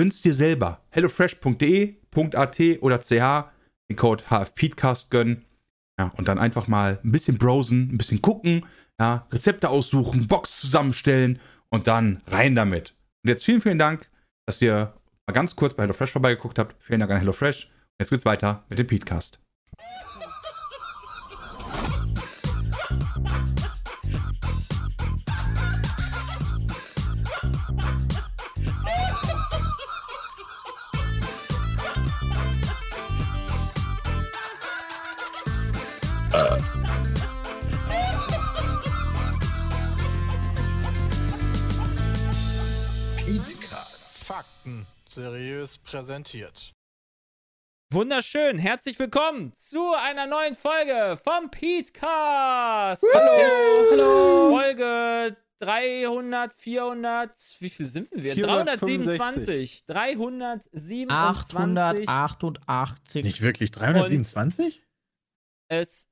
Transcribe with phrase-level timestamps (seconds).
[0.00, 0.80] gönn's dir selber.
[0.88, 3.10] hellofresh.de.at oder ch
[3.90, 5.44] den Code HFPeatcast gönnen.
[6.00, 8.64] Ja, und dann einfach mal ein bisschen browsen, ein bisschen gucken,
[8.98, 12.94] ja, Rezepte aussuchen, Box zusammenstellen und dann rein damit.
[13.22, 14.08] Und jetzt vielen, vielen Dank,
[14.46, 14.94] dass ihr
[15.26, 16.82] mal ganz kurz bei HelloFresh vorbeigeguckt habt.
[16.82, 17.70] Vielen Dank an HelloFresh.
[18.00, 19.38] Jetzt geht's weiter mit dem Peatcast.
[44.30, 46.72] Fakten seriös präsentiert.
[47.92, 53.02] Wunderschön, herzlich willkommen zu einer neuen Folge vom Petecast.
[53.12, 53.90] Hallo.
[53.90, 54.50] Hallo.
[54.56, 58.34] Folge 300, 400, wie viel sind wir?
[58.34, 59.84] 465.
[59.86, 59.86] 327.
[59.86, 62.08] 327.
[62.08, 63.24] 888.
[63.24, 64.84] Nicht wirklich 327?
[65.68, 66.06] Es,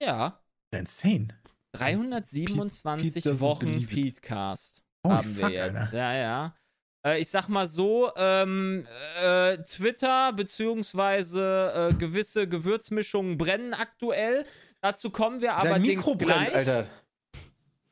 [0.00, 1.36] ja, Insane.
[1.72, 3.84] 327 Pete- Pete Wochen.
[3.88, 5.76] Petecast Holy haben wir fuck, jetzt.
[5.76, 5.96] Alter.
[5.96, 6.56] Ja, ja.
[7.04, 8.86] Äh, ich sag mal so, ähm,
[9.22, 14.44] äh, Twitter beziehungsweise äh, gewisse Gewürzmischungen brennen aktuell.
[14.80, 16.54] Dazu kommen wir aber Dein Mikro brennt, gleich.
[16.54, 16.86] Alter.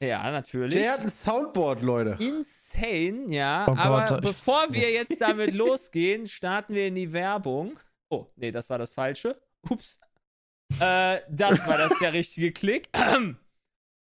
[0.03, 0.75] Ja, natürlich.
[0.75, 2.17] Der hat ein Soundboard, Leute.
[2.19, 3.67] Insane, ja.
[3.69, 7.79] Oh aber Gott, ich- bevor wir jetzt damit losgehen, starten wir in die Werbung.
[8.09, 9.41] Oh, nee, das war das Falsche.
[9.71, 10.01] Ups.
[10.81, 12.89] Äh, das war das der richtige Klick.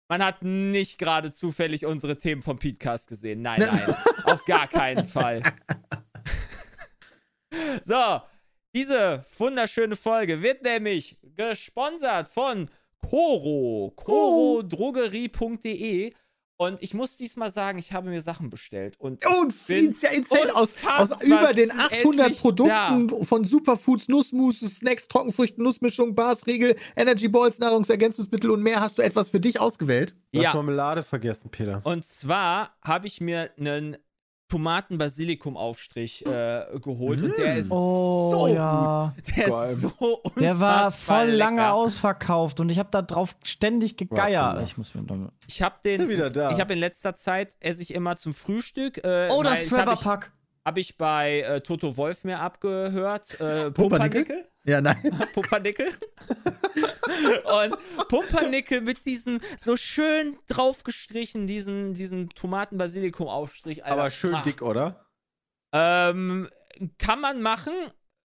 [0.09, 3.41] Man hat nicht gerade zufällig unsere Themen vom Podcast gesehen.
[3.41, 3.93] Nein, nein.
[4.23, 5.43] auf gar keinen Fall.
[7.85, 8.21] so,
[8.73, 12.69] diese wunderschöne Folge wird nämlich gesponsert von
[12.99, 13.91] Coro.
[13.95, 16.13] corodrogerie.de.
[16.57, 18.95] Und ich muss diesmal sagen, ich habe mir Sachen bestellt.
[18.99, 20.55] Und Und ist ja insane.
[20.55, 22.41] Aus, aus über den endlich 800 da.
[22.41, 28.97] Produkten von Superfoods, Nussmus, Snacks, Trockenfrüchten, Nussmischung, Bars, Riegel, Energy Balls, Nahrungsergänzungsmittel und mehr hast
[28.97, 30.15] du etwas für dich ausgewählt.
[30.31, 30.53] Du hast Ja.
[30.55, 31.81] Marmelade vergessen, Peter.
[31.83, 33.97] Und zwar habe ich mir einen
[34.49, 39.13] Tomaten-Basilikum-Aufstrich äh, geholt und der ist Oh, so ja.
[39.15, 39.35] gut.
[39.37, 39.73] Der Geil.
[39.73, 41.73] ist so unfassbar Der war voll lange lecker.
[41.73, 44.61] ausverkauft und ich habe da drauf ständig gegeiert.
[44.63, 45.29] Ich muss mir dann.
[45.47, 46.51] Ich habe den, er wieder da?
[46.51, 49.03] ich habe in letzter Zeit esse ich immer zum Frühstück.
[49.03, 50.31] Äh, Oh, das ich habe ich, Trevor-Pack.
[50.65, 53.39] hab ich bei äh, Toto Wolf mir abgehört.
[53.39, 53.73] Äh, Pumpernickel?
[54.23, 54.45] Pumpernickel.
[54.67, 54.97] Ja, nein.
[55.33, 55.93] Pumpernickel.
[57.45, 63.85] und Pumpernickel mit diesem so schön draufgestrichen, diesen, diesen Tomaten-Basilikum-Aufstrich.
[63.85, 64.41] Aber schön Ah.
[64.41, 65.05] dick, oder?
[65.73, 66.49] Ähm,
[66.97, 67.73] kann man machen,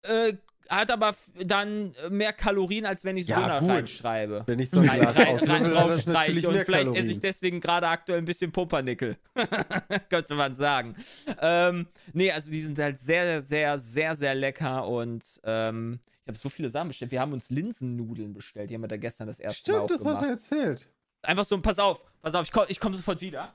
[0.03, 0.35] äh,
[0.69, 1.15] hat aber
[1.45, 3.71] dann mehr Kalorien, als wenn ich Ja, Döner gut.
[3.71, 4.45] reinschreibe.
[4.47, 7.11] Wenn ich so ein Rein, rein, rein draufstreiche und vielleicht esse Kalorien.
[7.11, 9.17] ich deswegen gerade aktuell ein bisschen Pumpernickel.
[10.11, 10.95] Könnte man sagen.
[11.41, 15.99] Ähm, nee, also die sind halt sehr, sehr, sehr, sehr lecker und ähm,
[16.31, 17.11] habe so viele Sachen bestellt.
[17.11, 18.71] Wir haben uns Linsennudeln bestellt.
[18.71, 20.25] Die haben wir da gestern das erste Mal auch Stimmt, das hast gemacht.
[20.25, 20.91] du erzählt.
[21.23, 23.53] Einfach so, pass auf, pass auf, ich komme ich komm sofort wieder.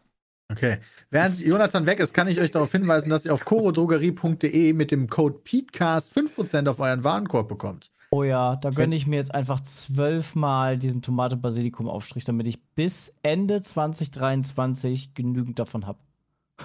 [0.52, 0.78] Okay.
[1.09, 5.08] Während Jonathan weg ist, kann ich euch darauf hinweisen, dass ihr auf chorodrogerie.de mit dem
[5.09, 7.90] Code PETECAST 5% auf euren Warenkorb bekommt.
[8.11, 13.61] Oh ja, da gönne ich mir jetzt einfach zwölfmal diesen Tomate-Basilikum-Aufstrich, damit ich bis Ende
[13.64, 15.97] 2023 genügend davon habe.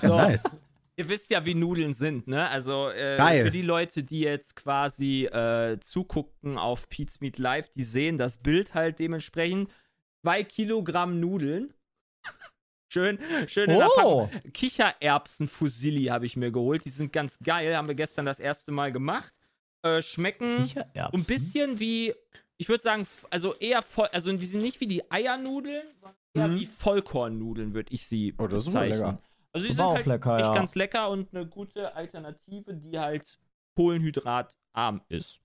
[0.02, 0.16] Ja, So.
[0.16, 0.42] nice.
[1.00, 2.46] Ihr wisst ja, wie Nudeln sind, ne?
[2.48, 3.46] Also äh, Geil.
[3.46, 8.36] für die Leute, die jetzt quasi äh, zugucken auf Pete's Meat Live, die sehen das
[8.36, 9.70] Bild halt dementsprechend.
[10.22, 11.72] Zwei Kilogramm Nudeln.
[12.92, 14.28] schön, schön Oh.
[14.52, 16.84] Kichererbsen-Fusilli habe ich mir geholt.
[16.84, 19.32] Die sind ganz geil, haben wir gestern das erste Mal gemacht.
[19.82, 22.12] Äh, schmecken ein bisschen wie,
[22.58, 26.48] ich würde sagen, also eher voll, also die sind nicht wie die Eiernudeln, sondern eher
[26.48, 26.60] Mhm.
[26.60, 28.98] wie Vollkornnudeln, würde ich sie Oh, das ist bezeichnen.
[28.98, 29.22] lecker.
[29.52, 30.54] Also die sind auch halt lecker, echt ja.
[30.54, 33.38] ganz lecker und eine gute Alternative, die halt
[33.76, 35.40] kohlenhydratarm ist.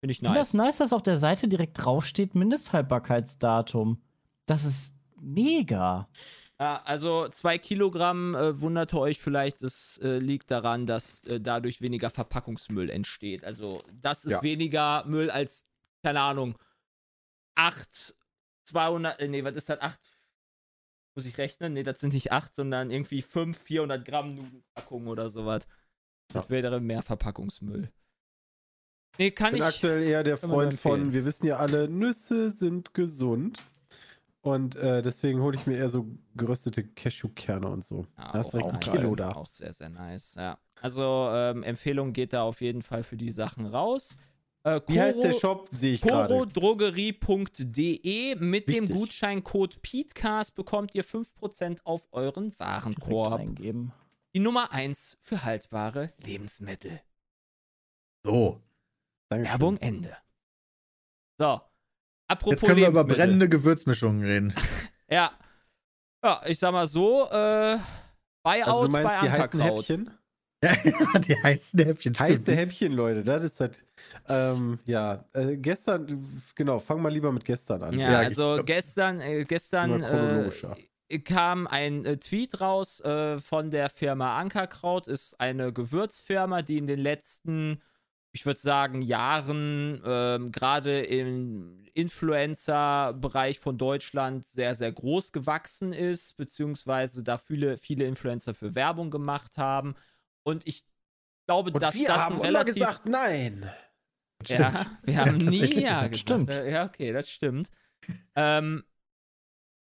[0.00, 0.48] Finde ich Ich finde nice.
[0.48, 4.00] das nice, dass auf der Seite direkt draufsteht Mindesthaltbarkeitsdatum.
[4.46, 6.08] Das ist mega.
[6.58, 11.82] Ja, also zwei Kilogramm, äh, wunderte euch vielleicht, es äh, liegt daran, dass äh, dadurch
[11.82, 13.44] weniger Verpackungsmüll entsteht.
[13.44, 14.42] Also das ist Ja.
[14.42, 15.66] weniger Müll als,
[16.02, 16.56] keine Ahnung,
[17.56, 18.14] 8,
[18.64, 20.00] 200, äh, nee, was ist das, 8,
[21.16, 21.72] muss ich rechnen?
[21.72, 25.66] Nee, das sind nicht 8, sondern irgendwie 5, 400 Gramm Nudelpackungen oder sowas.
[26.28, 27.90] Das wäre mehr Verpackungsmüll.
[29.18, 29.74] Nee, kann Ich bin ich...
[29.74, 33.62] aktuell eher der Freund von, wir wissen ja alle, Nüsse sind gesund.
[34.42, 38.06] Und äh, deswegen hole ich mir eher so geröstete Cashewkerne und so.
[38.16, 39.00] Ja, da ist direkt ein nice.
[39.00, 39.30] Kilo da.
[39.30, 40.58] Auch sehr, sehr nice, ja.
[40.80, 44.16] Also, ähm, Empfehlung geht da auf jeden Fall für die Sachen raus.
[44.66, 46.34] Äh, Wie heißt der Shop, sehe ich gerade.
[46.34, 48.34] korodrogerie.de.
[48.34, 48.96] Mit dem Wichtig.
[48.96, 53.40] Gutscheincode PETECAST bekommt ihr 5% auf euren Warenkorb.
[54.34, 57.00] Die Nummer 1 für haltbare Lebensmittel.
[58.24, 58.60] So.
[59.28, 59.52] Dankeschön.
[59.52, 60.16] Werbung Ende.
[61.38, 61.60] So.
[62.26, 64.52] Apropos Jetzt können wir über brennende Gewürzmischungen reden.
[65.08, 65.30] Ja.
[66.24, 67.78] Ja, ich sag mal so, äh,
[68.42, 69.60] Buyout Also du bei meinst die heißen.
[69.60, 70.15] Häppchen?
[70.62, 70.74] Ja,
[71.20, 72.14] die heißen Häppchen.
[72.14, 72.30] stimmt.
[72.30, 73.84] Heiße Häppchen, Leute, das ist halt,
[74.28, 76.06] ähm, ja, äh, gestern,
[76.54, 77.98] genau, fang mal lieber mit gestern an.
[77.98, 83.70] Ja, Ja, also ich- gestern, äh, gestern äh, kam ein äh, Tweet raus äh, von
[83.70, 85.06] der Firma Ankerkraut.
[85.08, 87.80] Ist eine Gewürzfirma, die in den letzten,
[88.32, 96.36] ich würde sagen, Jahren ähm, gerade im Influencer-Bereich von Deutschland sehr, sehr groß gewachsen ist,
[96.36, 99.94] beziehungsweise da viele, viele Influencer für Werbung gemacht haben.
[100.46, 100.84] Und ich
[101.48, 103.68] glaube, Und dass wir das haben ein immer relativ gesagt, nein.
[104.46, 104.72] ja,
[105.04, 105.84] wir haben nie tatsächlich.
[105.84, 106.16] ja gesagt.
[106.18, 106.50] stimmt.
[106.50, 107.68] Äh, Ja, okay, das stimmt.
[108.36, 108.84] Ähm,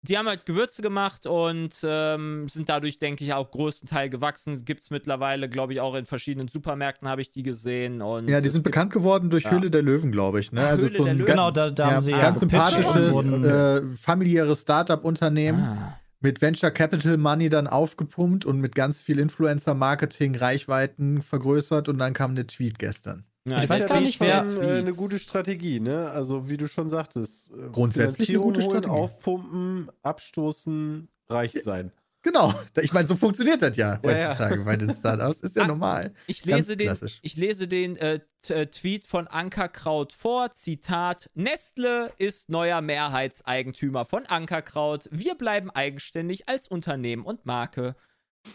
[0.03, 4.63] die haben halt Gewürze gemacht und ähm, sind dadurch, denke ich, auch größtenteils gewachsen.
[4.63, 8.01] Gibt es mittlerweile, glaube ich, auch in verschiedenen Supermärkten habe ich die gesehen.
[8.01, 9.51] Und Ja, die sind bekannt geworden durch Ja.
[9.51, 10.53] Höhle der Löwen, glaube ich.
[10.53, 10.65] Ne?
[10.65, 11.25] Also Höhle so der ein Löwen.
[11.27, 15.99] ganz, Genau, da, da ja, haben sie ja ganz sympathisches, äh, familiäres Startup-Unternehmen Ah.
[16.19, 22.13] Mit Venture Capital Money dann aufgepumpt und mit ganz viel Influencer-Marketing, Reichweiten vergrößert und dann
[22.13, 23.25] kam der Tweet gestern.
[23.47, 26.09] Ja, Ich weiß gar nicht, wer- Äh, eine gute Strategie, ne?
[26.11, 27.51] Also wie du schon sagtest.
[27.51, 28.93] äh, Grundsätzlich eine gute holen, Strategie.
[28.93, 31.91] Aufpumpen, abstoßen, reich sein.
[32.23, 32.53] Genau.
[32.81, 34.27] Ich meine, so funktioniert das ja Ja, ja.
[34.29, 35.41] heutzutage bei den Startups.
[35.41, 36.13] Ist ja Ah, normal.
[36.25, 37.19] Ich Ganz lese, den, klassisch.
[37.21, 38.19] ich lese den äh,
[38.49, 40.51] äh, Tweet von Ankerkraut vor.
[40.53, 45.07] Zitat: Nestle ist neuer Mehrheitseigentümer von Ankerkraut.
[45.11, 47.95] Wir bleiben eigenständig als Unternehmen und Marke.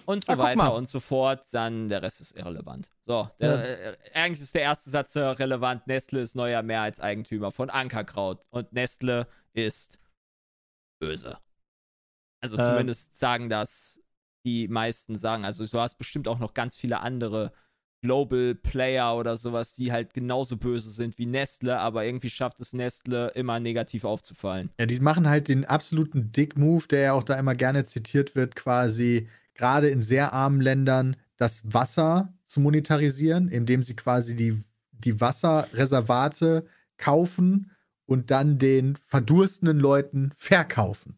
[0.06, 1.44] Und so Ah, weiter und so fort.
[1.52, 2.88] Dann der Rest ist irrelevant.
[3.06, 5.86] So, der, äh, eigentlich ist der erste Satz äh, relevant.
[5.86, 8.42] Nestle ist neuer Mehrheitseigentümer von Ankerkraut.
[8.50, 9.98] Und Nestle ist
[10.98, 11.38] böse.
[12.42, 12.64] Also Äh.
[12.64, 14.00] zumindest sagen das
[14.44, 15.44] die meisten sagen.
[15.44, 17.52] Also du hast bestimmt auch noch ganz viele andere
[18.02, 22.72] Global Player oder sowas, die halt genauso böse sind wie Nestle, aber irgendwie schafft es
[22.72, 24.70] Nestle immer negativ aufzufallen.
[24.80, 28.56] Ja, die machen halt den absoluten Dick-Move, der ja auch da immer gerne zitiert wird,
[28.56, 34.60] quasi gerade in sehr armen Ländern das Wasser zu monetarisieren, indem sie quasi die,
[34.90, 36.66] die Wasserreservate
[36.96, 37.70] kaufen
[38.06, 41.16] und dann den verdurstenden Leuten verkaufen.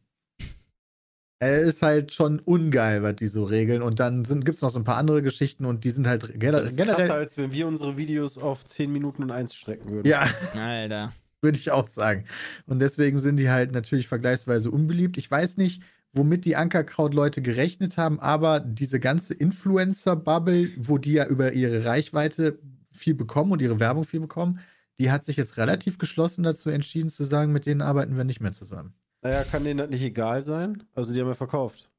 [1.46, 3.82] Er ist halt schon ungeil, was die so regeln.
[3.82, 6.60] Und dann gibt es noch so ein paar andere Geschichten und die sind halt gener
[6.62, 7.10] Das ist krasser, generell.
[7.10, 10.08] als wenn wir unsere Videos auf 10 Minuten und 1 strecken würden.
[10.08, 11.12] Ja, Alter.
[11.42, 12.24] würde ich auch sagen.
[12.66, 15.18] Und deswegen sind die halt natürlich vergleichsweise unbeliebt.
[15.18, 15.82] Ich weiß nicht,
[16.14, 22.58] womit die Ankerkraut-Leute gerechnet haben, aber diese ganze Influencer-Bubble, wo die ja über ihre Reichweite
[22.92, 24.60] viel bekommen und ihre Werbung viel bekommen,
[25.00, 28.40] die hat sich jetzt relativ geschlossen dazu entschieden zu sagen, mit denen arbeiten wir nicht
[28.40, 28.94] mehr zusammen.
[29.24, 30.84] Naja, kann denen das nicht egal sein?
[30.94, 31.90] Also die haben ja verkauft.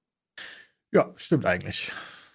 [0.94, 1.92] Ja, stimmt eigentlich.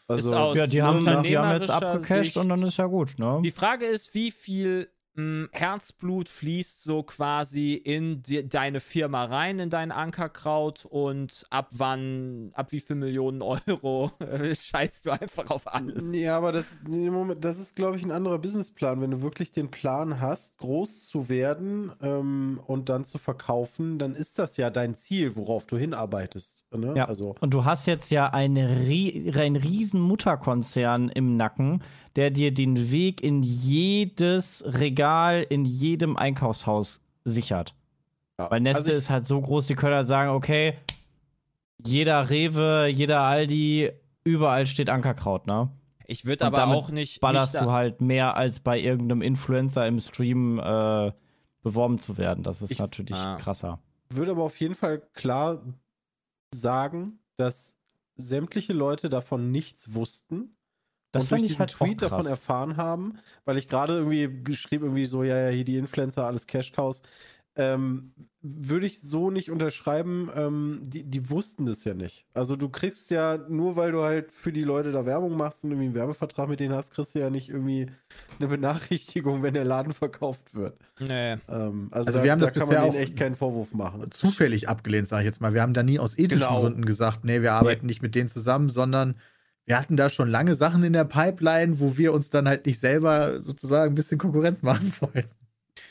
[0.08, 3.40] Also Ja, die haben, die haben jetzt abgecasht Sicht- und dann ist ja gut, ne?
[3.44, 9.58] Die Frage ist, wie viel mh, Herzblut fließt so quasi in die, deine Firma rein,
[9.58, 15.50] in dein Ankerkraut und ab wann, ab wie viel Millionen Euro äh, scheißt du einfach
[15.50, 16.12] auf alles?
[16.14, 19.00] Ja, aber das, Moment, das ist, glaube ich, ein anderer Businessplan.
[19.00, 24.14] Wenn du wirklich den Plan hast, groß zu werden ähm, und dann zu verkaufen, dann
[24.14, 26.64] ist das ja dein Ziel, worauf du hinarbeitest.
[26.74, 26.94] Ne?
[26.96, 27.06] Ja.
[27.06, 31.82] Also, Und du hast jetzt ja eine, einen riesen Mutterkonzern im Nacken,
[32.16, 37.74] der dir den Weg in jedes Regal, in jedem Einkaufshaus sichert.
[38.38, 38.50] ja.
[38.50, 40.74] Weil Nestle also ist halt so groß, die können halt sagen, okay,
[41.84, 43.90] jeder Rewe, jeder Aldi,
[44.24, 45.70] überall steht Ankerkraut, ne?
[46.06, 47.20] Ich würde aber damit auch nicht.
[47.20, 51.12] Ballerst nicht du halt mehr als bei irgendeinem Influencer im Stream äh,
[51.62, 52.42] beworben zu werden.
[52.42, 53.36] Das ist Ich- natürlich Ah.
[53.36, 53.78] krasser.
[54.08, 55.62] würde aber auf jeden Fall klar
[56.52, 57.78] sagen, dass
[58.16, 60.56] sämtliche Leute davon nichts wussten
[61.12, 64.84] Das und durch ich diesen halt Tweet davon erfahren haben, weil ich gerade irgendwie geschrieben,
[64.84, 67.02] irgendwie so, ja, ja, hier die Influencer, alles Cash-Cows,
[67.56, 68.12] ähm,
[68.42, 72.24] würde ich so nicht unterschreiben, ähm, die, die wussten das ja nicht.
[72.32, 75.70] Also du kriegst ja, nur weil du halt für die Leute da Werbung machst und
[75.72, 77.90] irgendwie einen Werbevertrag mit denen hast, kriegst du ja nicht irgendwie
[78.38, 80.78] eine Benachrichtigung, wenn der Laden verkauft wird.
[81.00, 81.32] Nee.
[81.48, 83.34] Ähm, also Also da, wir haben da das kann bisher man denen auch echt keinen
[83.34, 84.10] Vorwurf machen.
[84.10, 85.52] zufällig abgelehnt, sage ich jetzt mal.
[85.52, 86.60] Wir haben da nie aus ethischen Genau.
[86.60, 89.16] Gründen gesagt, nee, wir arbeiten nicht mit denen zusammen, sondern
[89.70, 92.80] wir hatten da schon lange Sachen in der Pipeline, wo wir uns dann halt nicht
[92.80, 95.30] selber sozusagen ein bisschen Konkurrenz machen wollten.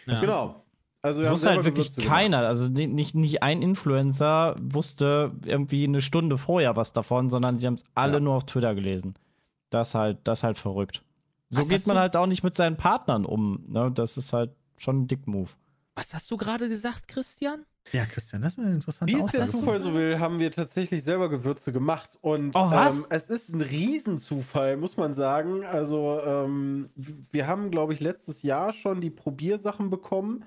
[0.05, 0.19] Ja.
[0.19, 0.63] Genau.
[1.01, 2.39] Also wir Das wusste halt wirklich keiner.
[2.39, 7.67] Also ni- nicht, nicht ein Influencer wusste irgendwie eine Stunde vorher was davon, sondern sie
[7.67, 8.19] haben es alle Ja.
[8.19, 9.13] nur auf Twitter gelesen.
[9.69, 11.01] Das halt, das halt verrückt.
[11.51, 13.63] So Was geht man du- halt auch nicht mit seinen Partnern um.
[13.69, 13.91] Ne?
[13.93, 15.49] Das ist halt schon ein Dick-Move.
[15.95, 17.63] Was hast du gerade gesagt, Christian?
[17.91, 19.47] Ja, Christian, das ist eine interessante Wie es der.
[19.47, 22.17] Zufall so will, haben wir tatsächlich selber Gewürze gemacht.
[22.21, 22.99] Und Oh, was?
[22.99, 25.63] Ähm, es ist ein Riesenzufall, muss man sagen.
[25.63, 26.89] Also, ähm,
[27.31, 30.45] wir haben, glaube ich, letztes Jahr schon die Probiersachen bekommen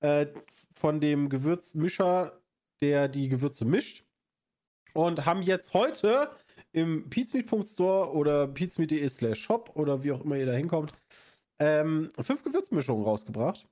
[0.00, 0.26] äh,
[0.74, 2.40] von dem Gewürzmischer,
[2.80, 4.04] der die Gewürze mischt.
[4.92, 6.30] Und haben jetzt heute
[6.72, 10.92] im peatsmeet.store oder peatsmeet.de slash shop oder wie auch immer ihr da hinkommt,
[11.58, 13.66] ähm, fünf Gewürzmischungen rausgebracht.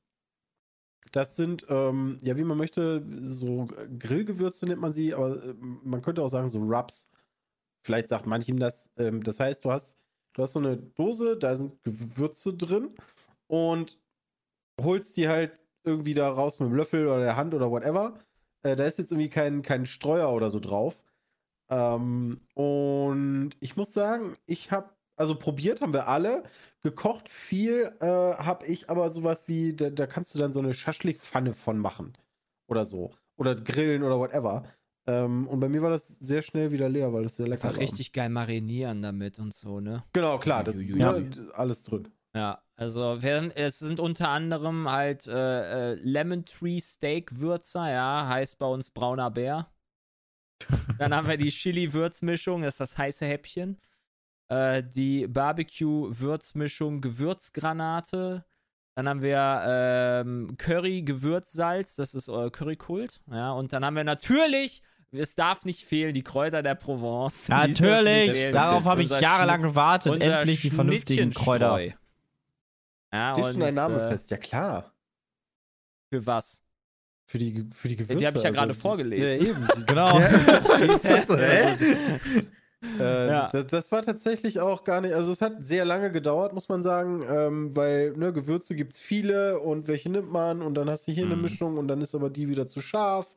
[1.13, 3.69] Das sind, ähm, ja, wie man möchte, so
[3.99, 7.09] Grillgewürze nennt man sie, aber äh, man könnte auch sagen, so Rubs.
[7.85, 8.91] Vielleicht sagt manchem das.
[8.97, 9.99] Ähm, das heißt, du hast,
[10.35, 12.95] du hast so eine Dose, da sind Gewürze drin
[13.47, 13.99] und
[14.81, 18.19] holst die halt irgendwie da raus mit dem Löffel oder der Hand oder whatever.
[18.63, 21.03] Äh, da ist jetzt irgendwie kein, kein Streuer oder so drauf.
[21.71, 26.45] Ähm, und ich muss sagen, ich habe, also probiert haben wir alle.
[26.83, 30.75] Gekocht viel äh, habe ich aber sowas wie, da, da kannst du dann so eine
[30.75, 32.13] Schaschlikpfanne von machen.
[32.69, 33.13] Oder so.
[33.37, 34.65] Oder grillen oder whatever.
[35.07, 37.77] Ähm, und bei mir war das sehr schnell wieder leer, weil das sehr lecker Einfach
[37.77, 37.83] war.
[37.83, 40.03] richtig geil marinieren damit und so, ne?
[40.13, 41.25] Genau, klar, das ist Uiuiui.
[41.25, 42.09] ne, alles drin.
[42.35, 48.27] Ja, also während, es sind unter anderem halt äh, äh, Lemon Tree Steak Würzer, ja,
[48.29, 49.69] heißt bei uns brauner Bär.
[50.99, 53.79] Dann haben wir die Chili-Würzmischung, das ist das heiße Häppchen.
[54.49, 58.45] Äh, die Barbecue-Würzmischung Gewürzgranate.
[58.97, 63.21] Dann haben wir ähm, Curry-Gewürzsalz, das ist euer Currykult.
[63.31, 67.49] Ja, und dann haben wir natürlich, es darf nicht fehlen, die Kräuter der Provence.
[67.49, 70.21] Natürlich, darauf habe ich jahrelang gewartet.
[70.21, 71.81] Endlich die vernünftigen Kräuter.
[73.13, 74.93] Ja, Steht und, schon dein Name äh, fest, ja klar.
[76.13, 76.63] Für was?
[77.27, 78.17] Für die, für die Gewürze.
[78.19, 79.25] die hab ich ja also gerade die- vorgelesen.
[79.25, 79.69] Ja, eben.
[79.77, 80.19] Die- Genau.
[81.05, 81.77] Also, hä?
[82.99, 83.49] Äh, Ja.
[83.51, 86.83] das, das war tatsächlich auch gar nicht, also es hat sehr lange gedauert, muss man
[86.83, 91.09] sagen, ähm, weil ne, Gewürze gibt es viele und welche nimmt man und dann hast
[91.09, 91.43] du hier eine Mhm.
[91.43, 93.35] Mischung und dann ist aber die wieder zu scharf.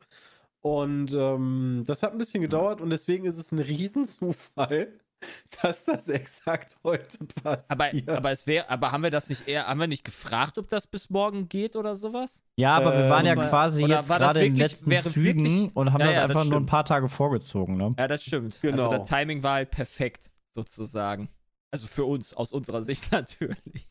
[0.60, 4.92] Und ähm, das hat ein bisschen gedauert und deswegen ist es ein Riesenzufall,
[5.62, 7.70] dass das exakt heute passiert.
[7.70, 10.68] Aber, aber es wäre, aber haben wir das nicht eher, haben wir nicht gefragt, ob
[10.68, 12.44] das bis morgen geht oder sowas?
[12.56, 14.90] Ja, aber wir waren ja Ähm, quasi jetzt war das gerade in den wirklich- letzten
[14.90, 17.76] wäre Zügen wirklich- und haben Ja, das ja, das einfach nur ein paar Tage vorgezogen.
[17.76, 17.94] Ne?
[17.98, 18.60] Ja, das stimmt.
[18.62, 18.84] Genau.
[18.90, 21.28] Also das Timing war halt perfekt, sozusagen.
[21.70, 23.88] Also für uns, aus unserer Sicht natürlich.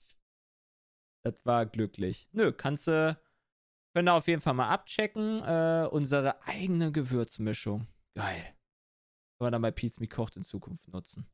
[1.23, 2.29] Das war glücklich.
[2.31, 3.17] Nö, kannst du,
[3.93, 5.43] können wir auf jeden Fall mal abchecken.
[5.43, 7.87] Äh, unsere eigene Gewürzmischung.
[8.15, 8.53] Geil.
[9.39, 11.27] Wir dann bei Pizza Me Kocht in Zukunft nutzen.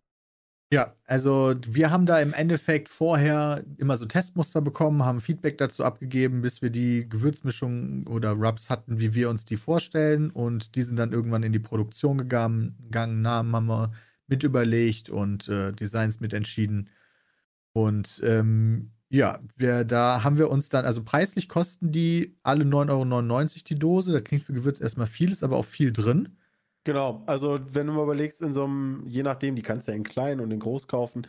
[0.74, 5.84] Ja, also wir haben da im Endeffekt vorher immer so Testmuster bekommen, haben Feedback dazu
[5.84, 10.32] abgegeben, bis wir die Gewürzmischung oder Rubs hatten, wie wir uns die vorstellen.
[10.32, 12.76] Und die sind dann irgendwann in die Produktion gegangen.
[12.86, 13.22] gegangen.
[13.22, 13.92] Namen haben wir
[14.26, 16.90] mit überlegt und äh, Designs mit entschieden.
[17.74, 22.90] Und ähm, ja, wir, da haben wir uns dann, also preislich kosten die alle 9,99
[22.90, 24.12] Euro die Dose.
[24.12, 26.36] Da klingt für Gewürz erstmal viel, ist aber auch viel drin.
[26.86, 29.96] Genau, also wenn du mal überlegst, in so einem, je nachdem, die kannst du ja
[29.98, 31.28] in klein und in groß kaufen.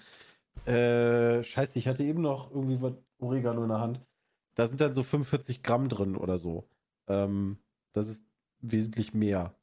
[0.66, 4.00] Äh, scheiße, ich hatte eben noch irgendwie was Oregano in der Hand.
[4.56, 6.68] Da sind dann so 45 Gramm drin oder so.
[7.08, 7.58] Ähm,
[7.92, 8.24] das ist
[8.60, 9.54] wesentlich mehr.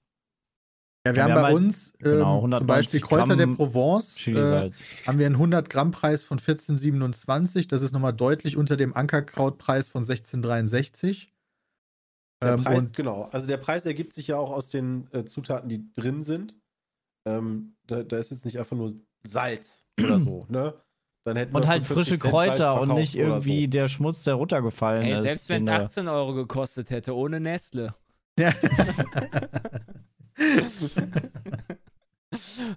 [1.05, 3.35] Ja, wir Ja, haben wir bei haben halt- uns genau, ähm, zum 190 Beispiel Kräuter
[3.35, 4.27] der Gramm Provence.
[4.27, 4.71] Äh,
[5.07, 7.67] haben wir einen 100 Gramm Preis von 14,27.
[7.67, 11.29] Das ist nochmal deutlich unter dem Ankerkrautpreis von 16,63.
[12.41, 13.29] Der Ähm, Preis, und genau.
[13.31, 16.57] Also der Preis ergibt sich ja auch aus den äh, Zutaten, die drin sind.
[17.25, 18.93] Ähm, da, da ist jetzt nicht einfach nur
[19.23, 20.73] Salz oder so, ne?
[21.23, 23.69] Dann hätten Und wir halt 45 frische Kräuter und nicht irgendwie so.
[23.69, 25.21] der Schmutz, der runtergefallen Ey, ist.
[25.21, 27.93] selbst wenn es den da- 18 Euro gekostet hätte, ohne Nestle.
[28.39, 28.51] ja.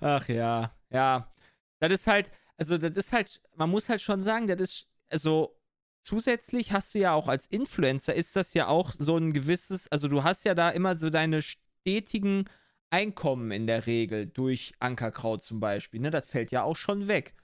[0.01, 1.33] Ach ja, ja.
[1.81, 5.57] Das ist halt, also das ist halt, man muss halt schon sagen, das ist, also
[6.05, 10.07] zusätzlich hast du ja auch als Influencer, ist das ja auch so ein gewisses, also
[10.09, 12.45] du hast ja da immer so deine stetigen
[12.91, 16.11] Einkommen in der Regel durch Ankerkraut zum Beispiel, ne?
[16.11, 17.35] Das fällt ja auch schon weg.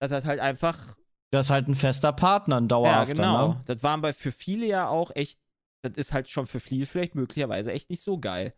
[0.00, 0.96] Das hat halt einfach.
[1.30, 3.14] Das ist halt ein fester Partner, ein Ja, dauerhafter.
[3.14, 3.48] genau.
[3.54, 3.62] Ne?
[3.66, 5.40] Das waren bei für viele ja auch echt.
[5.82, 8.52] Das ist halt schon für viele vielleicht möglicherweise echt nicht so geil.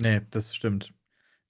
[0.00, 0.92] Nee, das stimmt.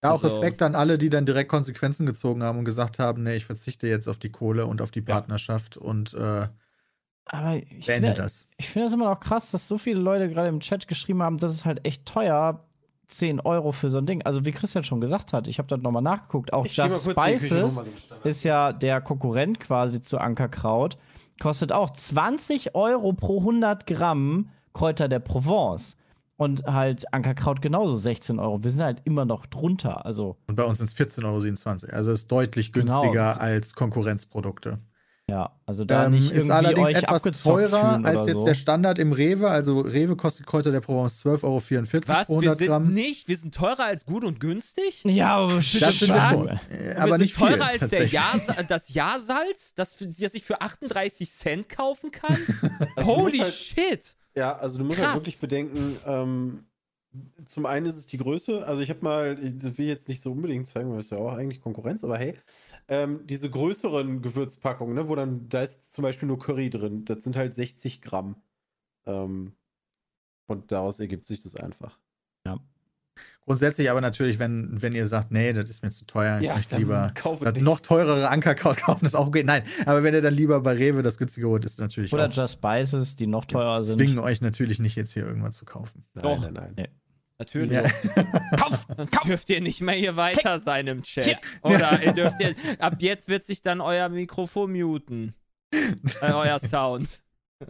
[0.00, 3.22] Da auch Also- Respekt an alle, die dann direkt Konsequenzen gezogen haben und gesagt haben,
[3.22, 6.48] nee, ich verzichte jetzt auf die Kohle und auf die Partnerschaft und äh,
[7.28, 8.46] Aber ich beende finde das.
[8.56, 11.38] ich finde das immer noch krass, dass so viele Leute gerade im Chat geschrieben haben,
[11.38, 12.64] das ist halt echt teuer.
[13.10, 14.20] 10 Euro für so ein Ding.
[14.26, 16.52] Also wie Christian schon gesagt hat, ich habe da nochmal nachgeguckt.
[16.52, 17.82] Auch Ich Just Spices
[18.22, 20.98] ist ja der Konkurrent quasi zu Ankerkraut.
[21.40, 25.96] Kostet auch 20 Euro pro 100 Gramm Kräuter der Provence.
[26.36, 28.62] Und halt Ankerkraut genauso 16 Euro.
[28.62, 30.04] Wir sind halt immer noch drunter.
[30.04, 31.96] Also, Und bei uns sind es 14,27 Euro.
[31.96, 33.00] Also ist deutlich Genau.
[33.00, 34.78] günstiger als Konkurrenzprodukte.
[35.30, 38.44] Ja, also da Ähm, nicht ist allerdings euch etwas teurer als jetzt so.
[38.46, 39.48] der Standard im Rewe.
[39.48, 42.28] Also Rewe kostet Kräuter der Provence 12,44 Was?
[42.30, 42.94] Euro pro Wir 100 sind Gramm.
[42.94, 45.02] nicht, wir sind teurer als gut und günstig?
[45.04, 46.30] Ja, aber Das sind wir Was?
[46.32, 46.48] schon.
[46.70, 47.56] Äh, Aber wir nicht sind viel.
[47.58, 48.06] teurer als der.
[48.06, 52.36] Jahrsa das Jahrsalz, das, das ich für 38 Cent kaufen kann?
[52.96, 54.16] Also Holy halt- shit!
[54.34, 55.08] Ja, also du musst Krass.
[55.08, 56.64] halt wirklich bedenken, ähm,
[57.46, 60.08] zum einen ist es die Größe, also ich habe mal, ich das will ich jetzt
[60.08, 62.34] nicht so unbedingt zeigen, weil das ist ja auch eigentlich Konkurrenz, aber hey,
[62.88, 67.24] ähm, diese größeren Gewürzpackungen, ne, wo dann, da ist zum Beispiel nur Curry drin, das
[67.24, 68.36] sind halt 60 Gramm.
[69.06, 69.52] Ähm,
[70.46, 71.98] und daraus ergibt sich das einfach.
[73.48, 76.76] Grundsätzlich aber natürlich, wenn, wenn ihr sagt, nee, das ist mir zu teuer, ich möchte
[76.76, 79.42] lieber es das noch teurere Ankerkraut kaufen, ist auch okay.
[79.42, 82.32] Nein, aber wenn ihr dann lieber bei Rewe das günstige holt, ist natürlich Oder auch,
[82.32, 83.96] Just Spices, die noch teurer sind.
[83.96, 86.04] zwingen euch natürlich nicht jetzt hier irgendwas zu kaufen.
[86.14, 86.42] Doch.
[86.42, 86.88] Nein, nein, nein.
[87.38, 87.70] Natürlich.
[87.72, 87.82] Ja.
[88.56, 88.84] Kauf!
[88.96, 91.38] Sonst dürft ihr nicht mehr hier weiter sein im Chat.
[91.62, 95.34] Oder ihr dürft ihr, ab jetzt wird sich dann euer Mikrofon muten.
[96.22, 97.20] Äh, euer Sound.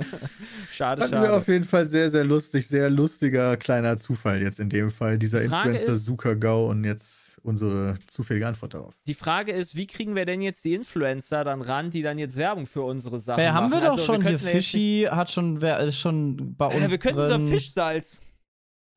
[0.70, 1.37] schade, Fanden wir schade.
[1.37, 5.18] auf jeden Fall sehr, sehr lustig, sehr lustiger kleiner Zufall jetzt in dem Fall.
[5.18, 8.94] Dieser Die Frage Influencer ist- Supergau und jetzt unsere zufällige Antwort darauf.
[9.06, 12.37] Die Frage ist, wie kriegen wir denn jetzt die Influencer dann ran, die dann jetzt
[12.37, 13.84] Werbung für unsere Sachen Ja, haben wir machen?
[13.87, 14.30] doch Also, schon hier.
[14.32, 16.75] ja jetzt nicht- Fischi hat schon, wer ist schon bei uns.
[16.76, 17.40] Alter, wir könnten unser.
[17.40, 18.20] Fischsalz.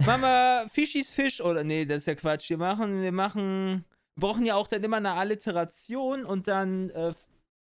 [0.05, 2.49] Machen wir Fischis Fisch oder nee, das ist ja Quatsch.
[2.49, 3.85] Wir machen, wir machen,
[4.15, 7.13] wir brauchen ja auch dann immer eine Alliteration und dann äh,